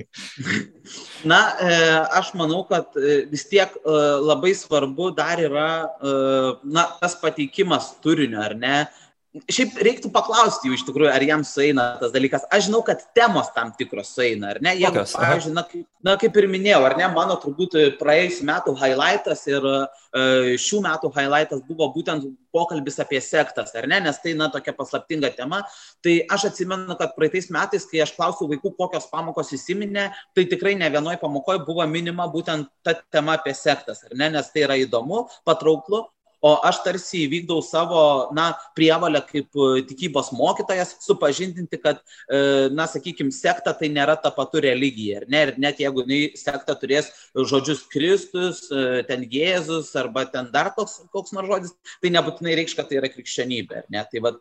[1.31, 1.39] Na,
[2.13, 2.93] aš manau, kad
[3.31, 5.69] vis tiek labai svarbu dar yra,
[6.61, 8.75] na, tas pateikimas turinio, ar ne?
[9.51, 12.45] Šiaip reiktų paklausti jų iš tikrųjų, ar jiems sueina tas dalykas.
[12.53, 14.75] Aš žinau, kad temos tam tikros sueina, ar ne?
[14.79, 15.15] Kokios?
[15.17, 19.67] pavyzdžiui, na, kaip, na, kaip ir minėjau, ar ne, mano turbūt praėjusiu metu highlightas ir
[19.67, 24.75] uh, šių metų highlightas buvo būtent pokalbis apie sektas, ar ne, nes tai, na, tokia
[24.77, 25.65] paslaptinga tema.
[26.05, 30.77] Tai aš atsimenu, kad praeitais metais, kai aš klausiau vaikų, kokios pamokos įsiminė, tai tikrai
[30.79, 34.79] ne vienoje pamokoje buvo minima būtent ta tema apie sektas, ar ne, nes tai yra
[34.79, 36.05] įdomu, patrauklu
[36.45, 38.01] o aš tarsi įvykdau savo,
[38.37, 42.41] na, prievalę kaip e, tikybos mokytojas supažindinti, kad, e,
[42.75, 45.23] na, sakykime, sekta tai nėra ta pati religija.
[45.31, 45.41] Ne?
[45.47, 50.99] Ir net jeigu jinai sekta turės žodžius Kristus, e, ten Jėzus arba ten dar koks,
[51.15, 53.85] koks nors žodis, tai nebūtinai reikš, kad tai yra krikščionybė.
[53.93, 54.05] Ne?
[54.11, 54.37] Tai vat,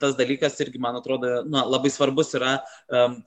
[0.00, 2.56] tas dalykas irgi, man atrodo, na, labai svarbus yra,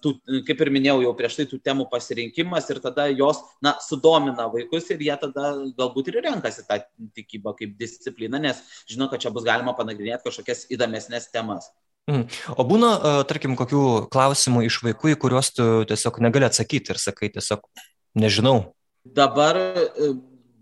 [0.04, 0.14] tų,
[0.48, 4.92] kaip ir minėjau jau prieš tai, tų temų pasirinkimas ir tada jos, na, sudomina vaikus
[4.92, 6.82] ir jie tada galbūt ir renkasi tą
[7.16, 11.70] tikybą kaip discipliną, nes žino, kad čia bus galima panagrinėti kažkokias įdomesnės temas.
[12.08, 12.24] Mhm.
[12.56, 12.92] O būna,
[13.28, 17.66] tarkim, kokių klausimų iš vaikų, į kuriuos tu tiesiog negali atsakyti ir sakai tiesiog
[18.16, 18.72] nežinau.
[19.04, 19.60] Dabar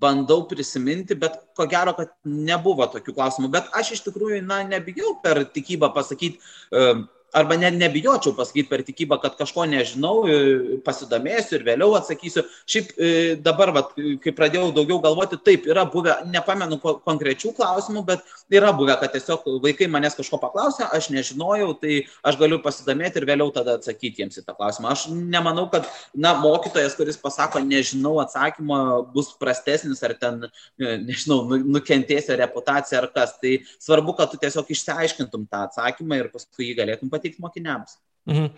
[0.02, 3.50] bandau prisiminti, bet ko gero, kad nebuvo tokių klausimų.
[3.54, 6.42] Bet aš iš tikrųjų, na, nebijau per tikybą pasakyti,
[7.34, 12.46] arba net nebijočiau pasakyti per tikybą, kad kažko nežinau, e, pasidomėsiu ir vėliau atsakysiu.
[12.70, 13.10] Šiaip e,
[13.44, 13.92] dabar, vat,
[14.24, 19.48] kai pradėjau daugiau galvoti, taip yra buvę, nepamenu konkrečių klausimų, bet yra buvę, kad tiesiog
[19.64, 24.40] vaikai manęs kažko paklausė, aš nežinojau, tai aš galiu pasidomėti ir vėliau tada atsakyti jiems
[24.40, 24.94] į tą klausimą.
[24.94, 28.80] Aš nemanau, kad, na, mokytojas, kuris pasako, nežinau atsakymą,
[29.16, 30.46] bus prastesnis ar ten,
[30.80, 33.36] e, nežinau, nu, nukentėsi reputacija ar kas.
[33.42, 37.98] Tai svarbu, kad tu tiesiog išsiaiškintum tą atsakymą ir paskui jį galėtum pateikti mokiniams.
[38.30, 38.50] Mhm.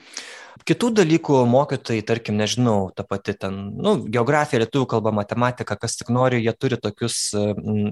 [0.68, 6.10] Kitų dalykų mokytojai, tarkim, nežinau, ta pati ten, nu, geografija, lietuvių kalba, matematika, kas tik
[6.12, 7.20] nori, jie turi tokius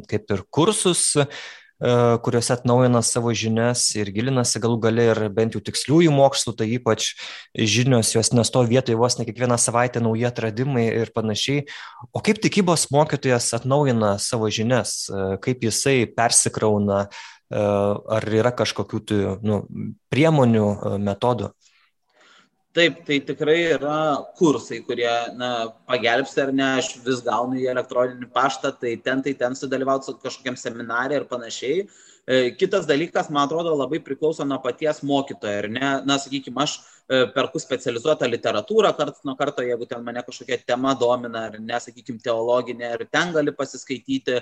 [0.10, 1.28] kaip ir kursus, e,
[2.26, 7.14] kuriuose atnaujina savo žinias ir gilinasi galų gale ir bent jau tiksliųjų mokslų, tai ypač
[7.56, 11.68] žinios, jos nesto vietoje vos ne kiekvieną savaitę nauji atradimai ir panašiai.
[12.12, 19.00] O kaip tikybos mokytojas atnaujina savo žinias, e, kaip jisai persikrauna, E, ar yra kažkokių
[19.06, 19.62] tai, nu,
[20.14, 21.52] priemonių, e, metodų?
[22.76, 24.00] Taip, tai tikrai yra
[24.36, 29.32] kursai, kurie na, pagelbsti ar ne, aš vis gaunu į elektroninį paštą, tai ten, tai
[29.40, 31.86] ten sudalyvauti kažkokiam seminarė ir panašiai.
[32.26, 37.05] E, kitas dalykas, man atrodo, labai priklauso nuo paties mokytojo, ne, na, sakykime, aš E,
[37.08, 42.92] perku specializuotą literatūrą karts nuo karto, jeigu ten mane kažkokia tema domina, ar nesakykime, teologinė,
[42.96, 44.40] ir ten gali pasiskaityti.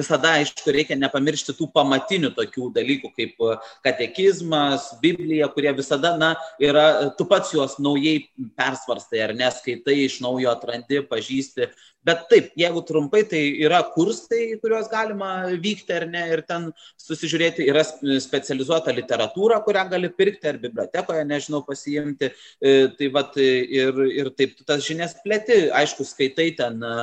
[0.00, 3.44] Visada, aišku, reikia nepamiršti tų pamatinių tokių dalykų kaip
[3.84, 8.22] katekizmas, Biblija, kurie visada, na, yra, tu pats juos naujai
[8.58, 11.72] persvarstai, ar neskaitai, iš naujo atrandi, pažįsti.
[12.08, 16.68] Bet taip, jeigu trumpai, tai yra kursai, kuriuos galima vykti ar ne, ir ten
[17.02, 17.82] susižiūrėti, yra
[18.24, 22.30] specializuota literatūra, kurią gali pirkti ar bibliotekoje, nežinau, pasiimti.
[22.32, 26.94] E, tai vat, ir, ir taip tas žinias plėti, aišku, skaitai ten e,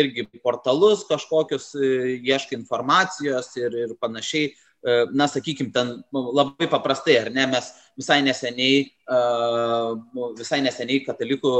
[0.00, 4.54] irgi portalus kažkokius, e, ieškai informacijos ir, ir panašiai
[5.10, 7.66] na, sakykime, ten labai paprastai, ar ne, mes
[7.98, 8.86] visai neseniai,
[10.38, 11.52] visai neseniai katalikų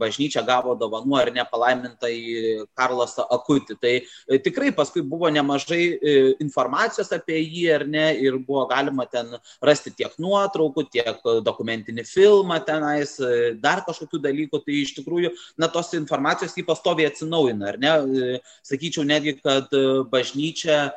[0.00, 3.76] bažnyčia gavo dovanų ar nepalaimintą į Karlosą Akutį.
[3.78, 9.06] Tai e, tikrai paskui buvo nemažai e, informacijos apie jį ar ne ir buvo galima
[9.06, 9.30] ten
[9.64, 14.62] rasti tiek nuotraukų, tiek dokumentinį filmą tenais, e, dar kažkokių dalykų.
[14.66, 18.40] Tai iš tikrųjų, na, tos informacijos jį pastoviai atsinaujina, ar ne?
[18.66, 19.70] Sakyčiau netgi, kad
[20.10, 20.88] bažnyčia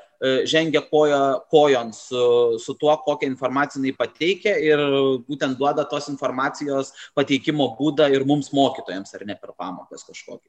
[0.46, 4.81] žengia koja, kojon su, su tuo, kokią informaciją jinai pateikia ir
[5.28, 10.48] būtent duoda tos informacijos pateikimo būdą ir mums mokytojams, ar ne per pamokas kažkokį.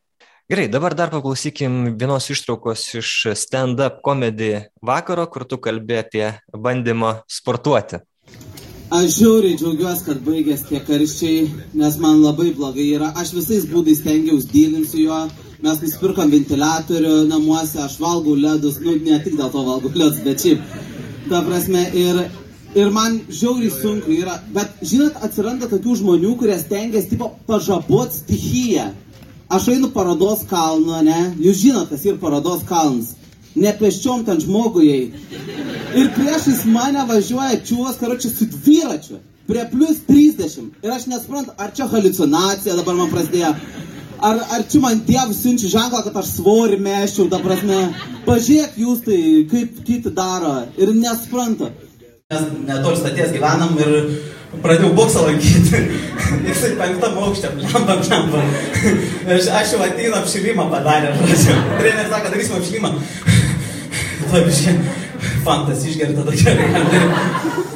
[0.51, 7.21] Gerai, dabar dar paklausykim vienos ištraukos iš stand-up komedy vakaro, kur tu kalbė apie bandymą
[7.31, 8.03] sportuoti.
[8.93, 11.47] Aš žiauriai džiaugiuosi, kad baigės tie karščiai,
[11.81, 13.07] nes man labai blogai yra.
[13.23, 15.21] Aš visais būdais stengiausi dylinti su juo.
[15.65, 20.45] Mes nusipirkom ventiliatorių namuose, aš valgau ledus, nu ne tik dėl to valgau ledus, bet
[20.45, 20.67] šiaip.
[21.31, 22.21] Ta prasme, ir
[22.75, 28.87] Ir man žiauriai sunku yra, bet žinot, atsiranda tokių žmonių, kurie stengiasi tipo pažaboti stichiją.
[29.53, 31.19] Aš einu parodos kalną, ne?
[31.45, 33.11] Jūs žinot, kas yra parodos kalnas.
[33.53, 35.13] Nepeščiom ten žmogui.
[36.01, 39.21] Ir priešais mane važiuoja čiūvas, karočiui, su dviračiu.
[39.51, 40.73] Prie plus 30.
[40.81, 43.53] Ir aš nesuprantu, ar čia halucinacija dabar man prasidėjo.
[44.23, 47.85] Ar, ar čia man dievas siunčia ženklą, kad aš svorį meščiau, ta prasme.
[48.25, 50.63] Pažiūrėk jūs tai, kaip kiti daro.
[50.81, 51.75] Ir nesuprantu.
[52.33, 53.91] Mes netoli staties gyvenam ir
[54.63, 55.81] pradėjau boksą lankyti.
[56.49, 58.41] Jisai penktam aukštė, blemba, blemba.
[59.37, 61.59] Aš, aš jau ateinu apšilimą padarę, žodžiu.
[61.77, 62.95] Treneris sako, darysim apšilimą.
[64.33, 64.49] Taip,
[65.45, 66.71] fantas išgeri, tada gerai.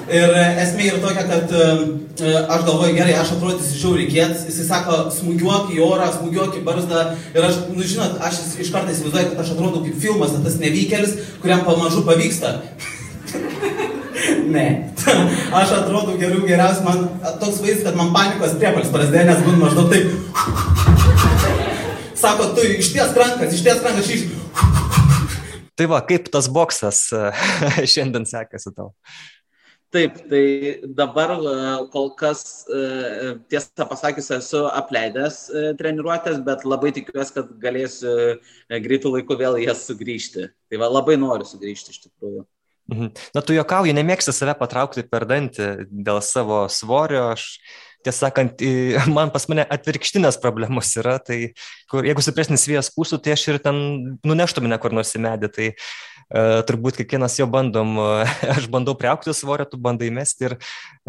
[0.06, 4.68] Ir e, esmė yra tokia, kad e, aš galvoju, gerai, aš atrodysiu žiauriai kietas, jisai
[4.70, 7.08] sako, smūgiuok į orą, smūgiuok į barzdą.
[7.34, 11.18] Ir aš, nu žinot, aš iš karto įsivaizduoju, kad aš atrodau kaip filmas, tas nevykėlis,
[11.44, 12.60] kuriam pamažu pavyksta.
[14.52, 14.66] Ne.
[15.60, 19.92] aš atrodau geriau, geriausiai, man toks vaizdas, kad man panikos priepalis prasidėjo, nes būna maždaug
[19.92, 20.06] taip.
[22.22, 24.26] Sako, tu išties rankas, išties rankas iš.
[25.76, 27.06] Tai va, kaip tas boksas
[27.92, 28.94] šiandien sekasi tau?
[29.94, 30.46] Taip, tai
[30.98, 31.52] dabar e,
[31.92, 38.10] kol kas, e, tiesą pasakius, esu apleidęs e, treniruotės, bet labai tikiuosi, kad galėsiu
[38.82, 40.48] greitų laikų vėl jas sugrįžti.
[40.50, 42.42] Tai va, labai noriu sugrįžti iš tikrųjų.
[42.86, 43.10] Mhm.
[43.34, 47.32] Na, tu juokauji, nemėgsti save patraukti per dantį dėl savo svorio.
[47.34, 47.58] Aš
[48.06, 48.62] tiesą sakant,
[49.16, 51.56] man pas mane atvirkštinės problemos yra, tai
[51.90, 53.80] kur, jeigu stipresnis vėjas pūsų, tai aš ir ten
[54.26, 58.94] nuneštų mane kur nors į medį, tai uh, turbūt kiekvienas jo bandom, uh, aš bandau
[58.98, 60.56] priaukti svorio, tu bandai mesti ir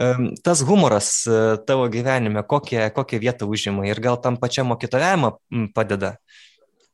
[0.01, 5.35] um, tas humoras uh, tavo gyvenime, kokią, kokią vietą užima ir gal tam pačiam mokytojavimą
[5.77, 6.15] padeda.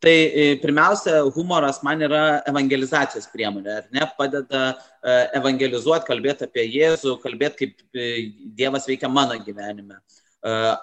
[0.03, 6.65] Tai e, pirmiausia, humoras man yra evangelizacijos priemonė, ar ne, padeda e, evangelizuoti, kalbėti apie
[6.73, 8.09] Jėzų, kalbėti, kaip e,
[8.57, 10.01] Dievas veikia mano gyvenime.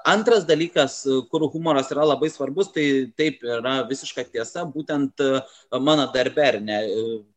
[0.08, 0.94] Antras dalykas,
[1.28, 5.20] kur humoras yra labai svarbus, tai taip yra visiška tiesa, būtent
[5.84, 6.78] mano darbe, ar ne,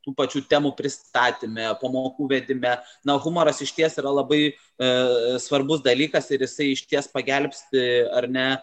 [0.03, 2.75] tų pačių temų pristatymė, pamokų vedime.
[3.07, 4.53] Na, humoras iš ties yra labai e,
[5.41, 8.59] svarbus dalykas ir jisai iš ties pagelbsti ar ne e,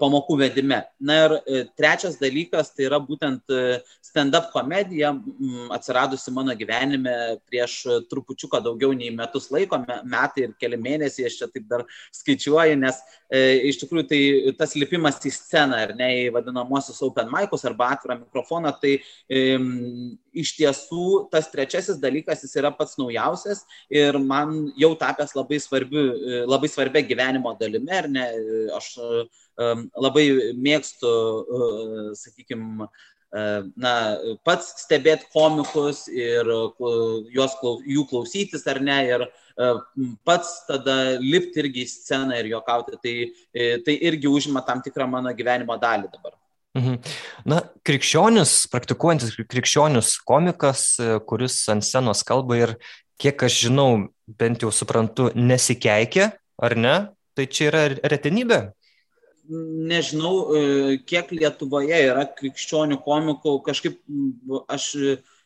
[0.00, 0.82] pamokų vedime.
[1.00, 7.16] Na ir e, trečias dalykas tai yra būtent e, stand-up komedija, m, atsiradusi mano gyvenime
[7.48, 7.78] prieš
[8.10, 13.00] trupučiuką daugiau nei metus laiko, metai ir keli mėnesiai, aš čia taip dar skaičiuoju, nes
[13.32, 14.22] e, iš tikrųjų tai
[14.58, 19.42] tas lipimas į sceną ar ne į vadinamosius open mic'us arba atvirą mikrofoną, tai e,
[20.44, 26.46] iš tiesų tas trečiasis dalykas jis yra pats naujausias ir man jau tapęs labai, svarbiu,
[26.46, 28.26] labai svarbia gyvenimo dalimi, ar ne,
[28.76, 28.96] aš
[29.96, 31.12] labai mėgstu,
[32.16, 32.88] sakykime,
[33.76, 33.94] na,
[34.44, 36.46] pats stebėti komikus ir
[37.32, 37.56] juos,
[37.86, 39.26] jų klausytis ar ne, ir
[40.24, 43.16] pats tada lipti irgi į sceną ir juokauti, tai,
[43.86, 46.41] tai irgi užima tam tikrą mano gyvenimo dalį dabar.
[46.72, 47.00] Mhm.
[47.44, 52.76] Na, krikščionis, praktikuojantis krikščionis komikas, e, kuris ant scenos kalba ir,
[53.20, 56.94] kiek aš žinau, bent jau suprantu, nesikeikia, ar ne?
[57.36, 57.82] Tai čia yra
[58.14, 58.62] retenybė?
[59.52, 64.00] Nežinau, e, kiek Lietuvoje yra krikščionių komikų, kažkaip
[64.72, 64.88] aš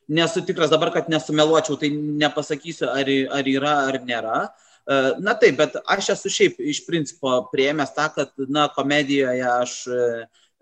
[0.06, 4.40] nesu tikras dabar, kad nesumeluočiau, tai nepasakysiu, ar, ar yra ar nėra.
[4.46, 9.80] E, na taip, bet aš esu šiaip iš principo prieėmęs tą, kad, na, komedijoje aš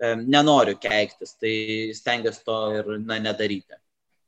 [0.03, 1.55] nenoriu keiktis, tai
[1.97, 3.79] stengiuosi to ir na, nedaryti.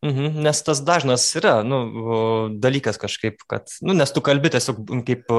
[0.05, 1.79] Mhm, nes tas dažnas yra nu,
[2.63, 5.33] dalykas kažkaip, kad, nu, nes tu kalbi tiesiog kaip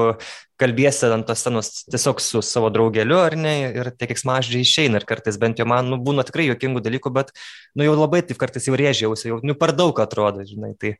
[0.58, 5.06] kalbėsi ant tos scenos tiesiog su savo draugeliu, ar ne, ir tie kiksmaždžiai išeina ir
[5.08, 7.30] kartais bent jau man nu, būna tikrai juokingų dalykų, bet
[7.78, 10.74] nu, jau labai taip kartais jau rėžiausi, jau nu, per daug atrodo, žinai.
[10.74, 10.96] Tai,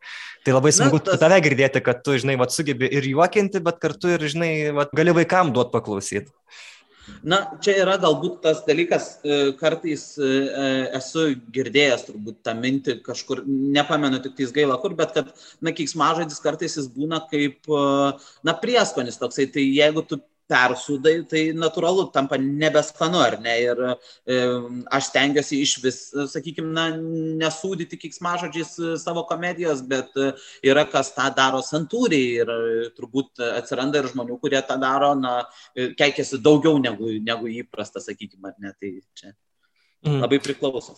[0.46, 1.18] tai labai smagu tas...
[1.20, 5.18] tave girdėti, kad tu, žinai, vat, sugebi ir juokinti, bet kartu ir, žinai, vat, gali
[5.18, 6.30] vaikam duot paklausyti.
[7.26, 12.98] Na, čia yra galbūt tas dalykas, e, kartais e, e, esu girdėjęs turbūt tą mintį
[13.06, 15.32] kažkur, nepamenu tik tais gaila kur, bet kad,
[15.64, 17.68] na, kiksmažodis kartais jis būna kaip,
[18.46, 23.54] na, prieskonis toksai, tai jeigu tu persūdai, tai natūralu tampa nebeskanu, ar ne?
[23.62, 24.38] Ir e,
[24.96, 25.98] aš stengiuosi iš vis,
[26.32, 26.86] sakykime, na,
[27.42, 30.30] nesūdyti kiksmažodžiais e, savo komedijos, bet e,
[30.66, 35.40] yra kas tą daro santūriai ir e, turbūt atsiranda ir žmonių, kurie tą daro, na,
[35.74, 38.74] keikiasi daugiau negu, negu įprasta, sakykime, ar ne?
[38.78, 40.22] Tai čia mm.
[40.24, 40.96] labai priklauso.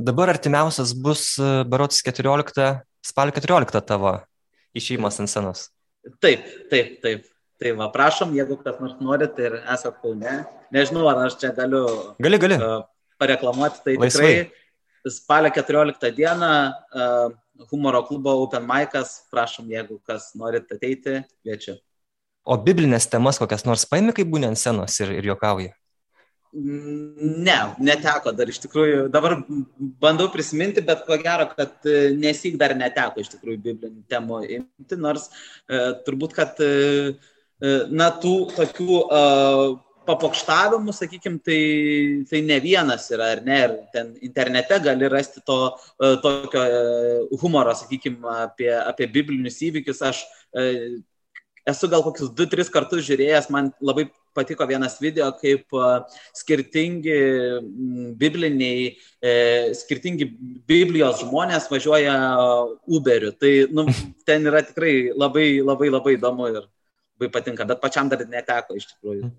[0.00, 1.36] Dabar artimiausias bus
[1.70, 2.72] Barotis 14,
[3.06, 4.16] spalio 14 tavo
[4.76, 5.68] išėjimas ant scenos.
[6.22, 7.28] Taip, taip, taip.
[7.60, 10.38] Tai va, prašom, jeigu kas nors norit ir esate kaune,
[10.72, 11.82] nežinau, ar aš čia galiu
[12.16, 12.56] gali, gali.
[12.56, 12.86] Uh,
[13.20, 14.30] pareklamuoti, tai Laisvai.
[14.30, 17.34] tikrai spalio 14 dieną uh,
[17.68, 21.76] humoro klubo Open Mic'as, prašom, jeigu kas norit ateiti, kviečiu.
[22.48, 25.68] O biblinės temas kokias nors paimi, kaip būni ant scenos ir, ir juokauji?
[26.56, 29.04] Ne, neteko dar iš tikrųjų.
[29.12, 29.36] Dabar
[30.00, 34.98] bandau prisiminti, bet ko gero, kad e, nesik dar neteko iš tikrųjų biblinių temų imti,
[34.98, 35.28] nors
[35.68, 37.12] e, turbūt, kad E,
[37.90, 39.64] na, tų tokių uh,
[40.08, 41.60] papokštavimų, sakykime, tai,
[42.30, 46.64] tai ne vienas yra, ar ne, ir ten internete gali rasti to uh, tokio
[47.42, 50.02] humoro, sakykime, apie, apie biblinius įvykius.
[50.10, 50.24] Aš
[51.68, 55.74] esu gal kokius 2-3 kartus žiūrėjęs, man labai patiko vienas video, kaip
[56.38, 57.16] skirtingi
[58.18, 59.32] bibliniai, e,
[59.76, 60.28] skirtingi
[60.70, 62.14] Biblijos žmonės važiuoja
[62.86, 63.32] Uberiu.
[63.34, 63.86] Tai nu,
[64.28, 66.62] ten yra tikrai labai, labai, labai įdomu ir
[67.20, 69.30] labai patinka, bet pačiam dar neteko iš tikrųjų.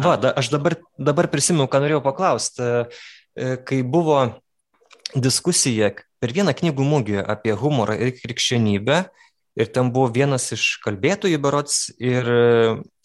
[0.00, 2.62] Va, da, aš dabar, dabar prisimenu, ką norėjau paklausti.
[3.36, 4.40] E, kai buvo
[5.14, 9.04] diskusija per vieną knygų mūgį apie humorą ir krikščionybę,
[9.56, 12.24] ir ten buvo vienas iš kalbėtojų berots, ir,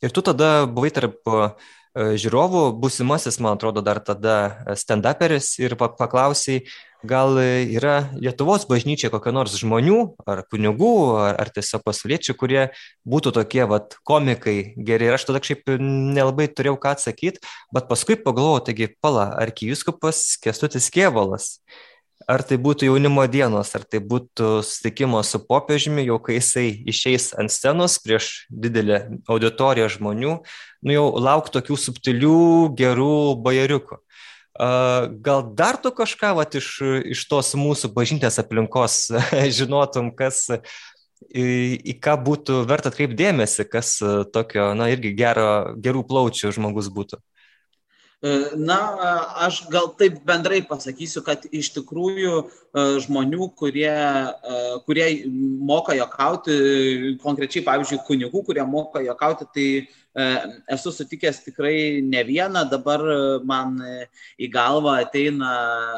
[0.01, 1.51] ir tu tada buvai tarp e,
[1.91, 6.61] žiūrovų, busimasis, man atrodo, dar tada stand-uperis ir paklausai,
[7.07, 9.99] gal yra Lietuvos bažnyčia kokia nors žmonių,
[10.29, 12.63] ar kunigų, ar, ar tiesiog pasauliečių, kurie
[13.07, 15.09] būtų tokie vat, komikai geri.
[15.09, 17.41] Ir aš tada kažkaip nelabai turėjau ką atsakyti,
[17.73, 21.55] bet paskui pagalvojau, taigi, pala, arkijuskupas Kestutis Kievalas.
[22.29, 27.31] Ar tai būtų jaunimo dienos, ar tai būtų susitikimas su popiežiumi, jau kai jisai išeis
[27.39, 30.35] ant scenos prieš didelę auditoriją žmonių,
[30.85, 32.37] nu jau lauk tokių subtilių,
[32.77, 33.97] gerų bajeriukų.
[34.59, 36.81] Gal dar tu kažką vat, iš,
[37.15, 39.07] iš tos mūsų bažnytės aplinkos
[39.57, 40.49] žinotum, kas
[41.31, 43.99] į, į ką būtų verta atkreipdėmėsi, kas
[44.35, 47.21] tokio, na, irgi gero, gerų plaučių žmogus būtų?
[48.53, 48.77] Na,
[49.41, 52.43] aš gal taip bendrai pasakysiu, kad iš tikrųjų
[53.07, 53.95] žmonių, kurie,
[54.85, 55.07] kurie
[55.71, 59.67] moka jokauti, konkrečiai, pavyzdžiui, kunigų, kurie moka jokauti, tai
[60.10, 62.99] E, esu sutikęs tikrai ne vieną, dabar
[63.47, 63.77] man
[64.39, 65.51] į galvą ateina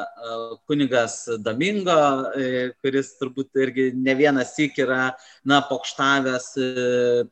[0.06, 0.36] e,
[0.70, 6.52] kunigas Domingo, e, kuris turbūt irgi ne vienas sik yra, na, pokštavęs,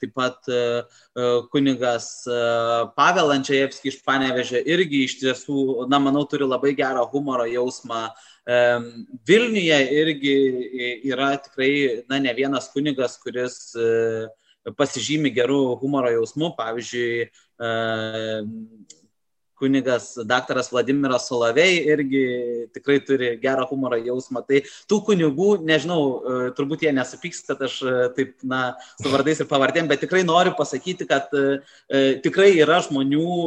[0.02, 0.50] taip pat
[1.52, 2.26] kunigas
[2.98, 8.08] Pavel Andžiajevskis iš Panevežė irgi iš tiesų, na, manau, turi labai gerą humoro jausmą.
[9.28, 10.36] Vilniuje irgi
[11.12, 14.32] yra tikrai, na, ne vienas kunigas, kuris uh,
[14.78, 17.72] pasižymi gerų humoro jausmų, pavyzdžiui, e,
[19.62, 22.24] kunigas daktaras Vladimiras Solavei irgi
[22.74, 24.42] tikrai turi gerą humoro jausmą.
[24.48, 28.64] Tai tų kunigų, nežinau, e, turbūt jie nesupyks, kad aš e, taip, na,
[28.98, 31.62] su vardais ir pavardėm, bet tikrai noriu pasakyti, kad e,
[32.26, 33.38] tikrai yra žmonių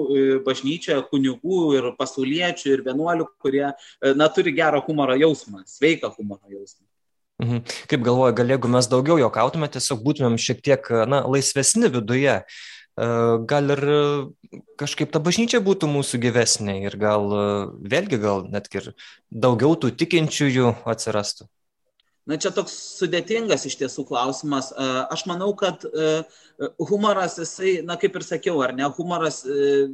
[0.46, 3.66] bažnyčioje, kunigų ir pasauliečių ir vienuolių, kurie,
[4.14, 6.84] na, turi gerą humoro jausmą, sveiką humoro jausmą.
[7.42, 7.64] Mhm.
[7.90, 13.08] Kaip galvoju, gal jeigu mes daugiau jokautume, tiesiog būtumėm šiek tiek na, laisvesni viduje, e,
[13.50, 13.82] gal ir
[14.78, 17.26] kažkaip ta bažnyčia būtų mūsų gyvesnė ir gal
[17.82, 18.92] vėlgi gal net ir
[19.30, 21.48] daugiau tų tikinčiųjų atsirastų.
[22.24, 24.70] Na čia toks sudėtingas iš tiesų klausimas.
[24.70, 26.22] E, aš manau, kad e,
[26.78, 29.42] humoras, jisai, na kaip ir sakiau, ar ne, humoras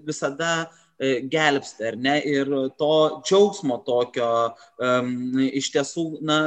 [0.05, 2.17] visada E, gelbsti, ar ne?
[2.29, 2.93] Ir to
[3.25, 4.31] džiaugsmo tokio
[5.57, 6.39] iš tiesų, na,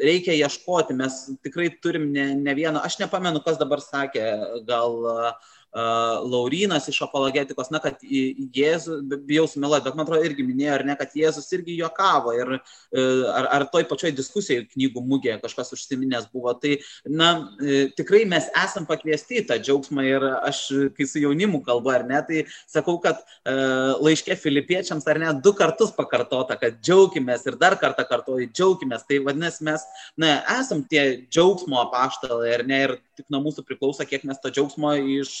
[0.00, 0.96] reikia ieškoti.
[0.96, 4.26] Mes tikrai turim ne, ne vieną, aš nepamenu, kas dabar sakė,
[4.68, 10.72] gal uh, Laurinas iš apologetikos, na, kad Jėzus, bijau sumeluoti, bet man atrodo irgi minėjo,
[10.74, 15.36] ar ne, kad Jėzus irgi juokavo ir e, ar, ar toj pačioj diskusijai knygų mūgėje
[15.44, 16.56] kažkas užsiminęs buvo.
[16.58, 16.74] Tai,
[17.06, 17.30] na,
[17.62, 20.64] e, tikrai mes esam pakviesti į tą džiaugsmą ir aš,
[20.96, 23.54] kai su jaunimu kalbu, ar ne, tai sakau, kad e,
[24.02, 29.06] laiškė filipiečiams, ar ne, du kartus pakartota, kad džiaugimės ir dar kartą kartuoju, džiaugimės.
[29.06, 29.86] Tai vadinasi, mes,
[30.18, 34.50] na, esam tie džiaugsmo apaštalai, ar ne, ir tik nuo mūsų priklauso, kiek mes to
[34.50, 35.36] džiaugsmo iš,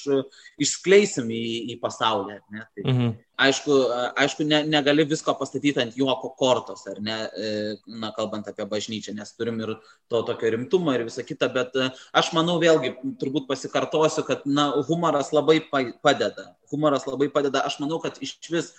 [0.60, 1.42] išskleisim į,
[1.74, 2.38] į pasaulį.
[2.54, 2.64] Ne?
[2.64, 3.10] Tai, mhm.
[3.40, 3.76] Aišku,
[4.20, 7.52] aišku ne, negali visko pastatyti ant juoko kortos, ar ne, e,
[7.88, 9.72] na, kalbant apie bažnyčią, nes turim ir
[10.12, 11.88] to tokio rimtumo ir visą kitą, bet e,
[12.20, 12.92] aš manau vėlgi,
[13.22, 16.50] turbūt pasikartosiu, kad, na, humoras labai padeda.
[16.70, 17.64] Humoras labai padeda.
[17.64, 18.74] Aš manau, kad iš vis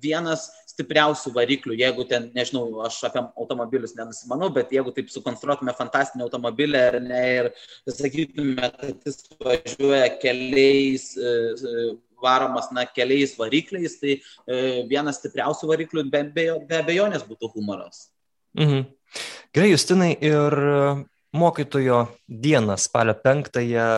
[0.00, 6.26] vienas stipriausių variklių, jeigu ten, nežinau, aš apie automobilius nenusimanau, bet jeigu taip sukonstruotume fantastinį
[6.26, 7.50] automobilį ne ir
[7.90, 11.86] sakytume, kad jis važiuoja keliais, e, e,
[12.24, 14.58] varomas, na, keliais varikliais, tai e,
[14.90, 18.08] vienas stipriausių variklių be, be, be abejonės būtų humoras.
[18.58, 18.86] Mhm.
[19.54, 20.58] Gerai, Justinai, ir
[21.34, 23.88] mokytojo dieną spalio penktąją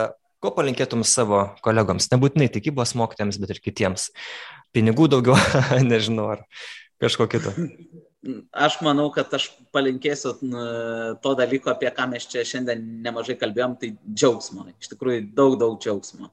[0.46, 4.10] Ko palinkėtum savo kolegoms, nebūtinai tikybos mokytėms, bet ir kitiems?
[4.76, 5.36] Pinigų daugiau,
[5.90, 6.44] nežinau, ar
[7.02, 7.54] kažko kito.
[8.52, 10.34] Aš manau, kad aš palinkėsiu
[11.22, 14.66] to dalyko, apie ką mes čia šiandien nemažai kalbėjom, tai džiaugsmo.
[14.74, 16.32] Iš tikrųjų, daug, daug džiaugsmo.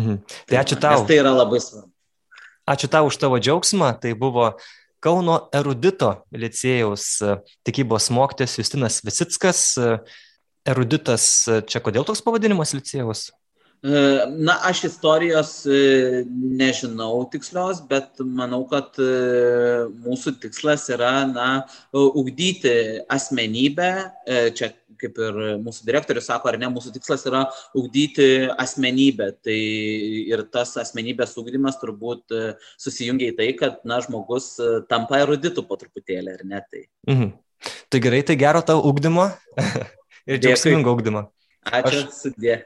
[0.00, 0.22] Mhm.
[0.48, 1.02] Tai ačiū tau.
[1.02, 1.90] Nes tai yra labai svarbu.
[2.72, 3.90] Ačiū tau už tavo džiaugsmą.
[4.00, 4.52] Tai buvo
[5.02, 7.16] Kauno erudito licėjaus
[7.66, 9.64] tikybos mokytojas Justinas Visickas
[10.62, 11.24] eruditas,
[11.66, 13.32] čia kodėl toks pavadinimas licėjus?
[13.82, 19.08] E, na, aš istorijos e, nežinau tikslios, bet manau, kad e,
[20.04, 21.48] mūsų tikslas yra, na,
[21.90, 23.90] ugdyti asmenybę,
[24.54, 24.70] čia
[25.02, 27.42] kaip ir mūsų direktorius sako, ar ne, mūsų tikslas yra
[27.74, 29.32] ugdyti asmenybę.
[29.42, 29.58] Tai
[30.30, 32.30] ir tas asmenybės ugdymas turbūt
[32.78, 34.52] susijungia į tai, kad, na, žmogus
[34.86, 36.86] tampa eruditų po truputėlį, ar ne tai.
[37.10, 37.32] Mhm.
[37.90, 39.32] Tai gerai, tai gero tau ugdymo
[40.30, 41.32] ir džiaugsmingo ugdymo.
[41.66, 42.14] Ačiū, Aš...
[42.20, 42.62] sudė.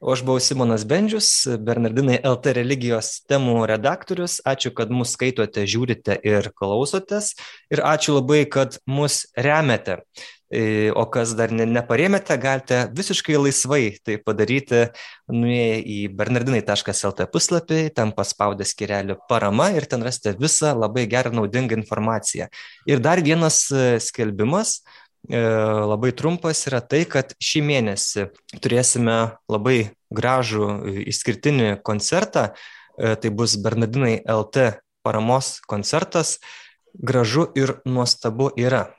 [0.00, 1.28] O aš buvau Simonas Bendžius,
[1.60, 4.38] Bernardinai LT religijos temų redaktorius.
[4.48, 7.34] Ačiū, kad mus skaitote, žiūrite ir klausotės.
[7.68, 9.98] Ir ačiū labai, kad mus remiate.
[10.48, 14.80] E, o kas dar ne, neparėmėte, galite visiškai laisvai tai padaryti,
[15.28, 21.76] nuėję į bernardinai.lt puslapį, ten paspaudę skirelį parama ir ten rasite visą labai gerą naudingą
[21.76, 22.48] informaciją.
[22.88, 24.80] Ir dar vienas e, skelbimas
[25.28, 28.26] labai trumpas yra tai, kad šį mėnesį
[28.62, 30.68] turėsime labai gražų
[31.10, 32.54] išskirtinį koncertą.
[32.98, 36.38] E, tai bus Bernardinai LT paramos koncertas.
[36.94, 38.90] Gražu ir nuostabu yra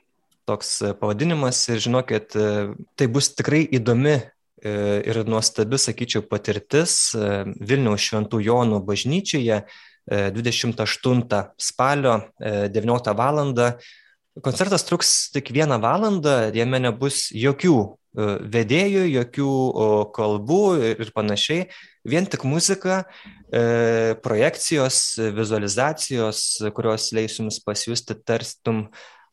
[0.48, 4.20] toks pavadinimas ir žinokit, e, tai bus tikrai įdomi
[4.62, 7.16] ir nuostabi, sakyčiau, patirtis
[7.58, 9.56] Vilniaus Šventų Jonų bažnyčioje
[10.06, 13.40] 28 spalio 19 val.
[14.40, 19.48] Koncertas truks tik vieną valandą, jame nebus jokių e, vedėjų, jokių
[20.16, 20.62] kalbų
[20.94, 21.66] ir panašiai,
[22.08, 23.02] vien tik muzika,
[23.52, 28.86] e, projekcijos, vizualizacijos, kurios leis jums pasijusti tarstum,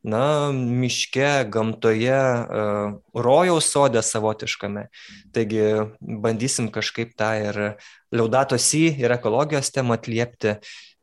[0.03, 2.67] na, miške, gamtoje, e,
[3.15, 4.87] rojaus sodė savotiškame.
[5.35, 5.63] Taigi
[5.99, 7.61] bandysim kažkaip tą ir
[8.11, 10.57] liaudatos į ir ekologijos temą atliepti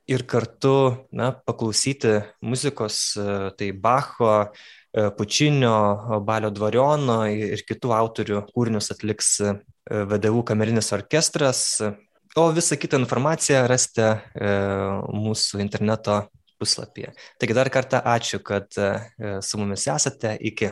[0.07, 4.53] ir kartu na, paklausyti muzikos, e, tai Bacho,
[4.95, 9.57] e, Pučinio, Balio Dvariono ir kitų autorių kūrinius atliks e,
[9.91, 11.83] VDU kamerinis orkestras.
[12.37, 16.19] O visą kitą informaciją rasite mūsų interneto
[16.61, 17.15] puslapyje.
[17.41, 20.35] Taigi dar kartą ačiū, kad su mumis esate.
[20.51, 20.69] Iki.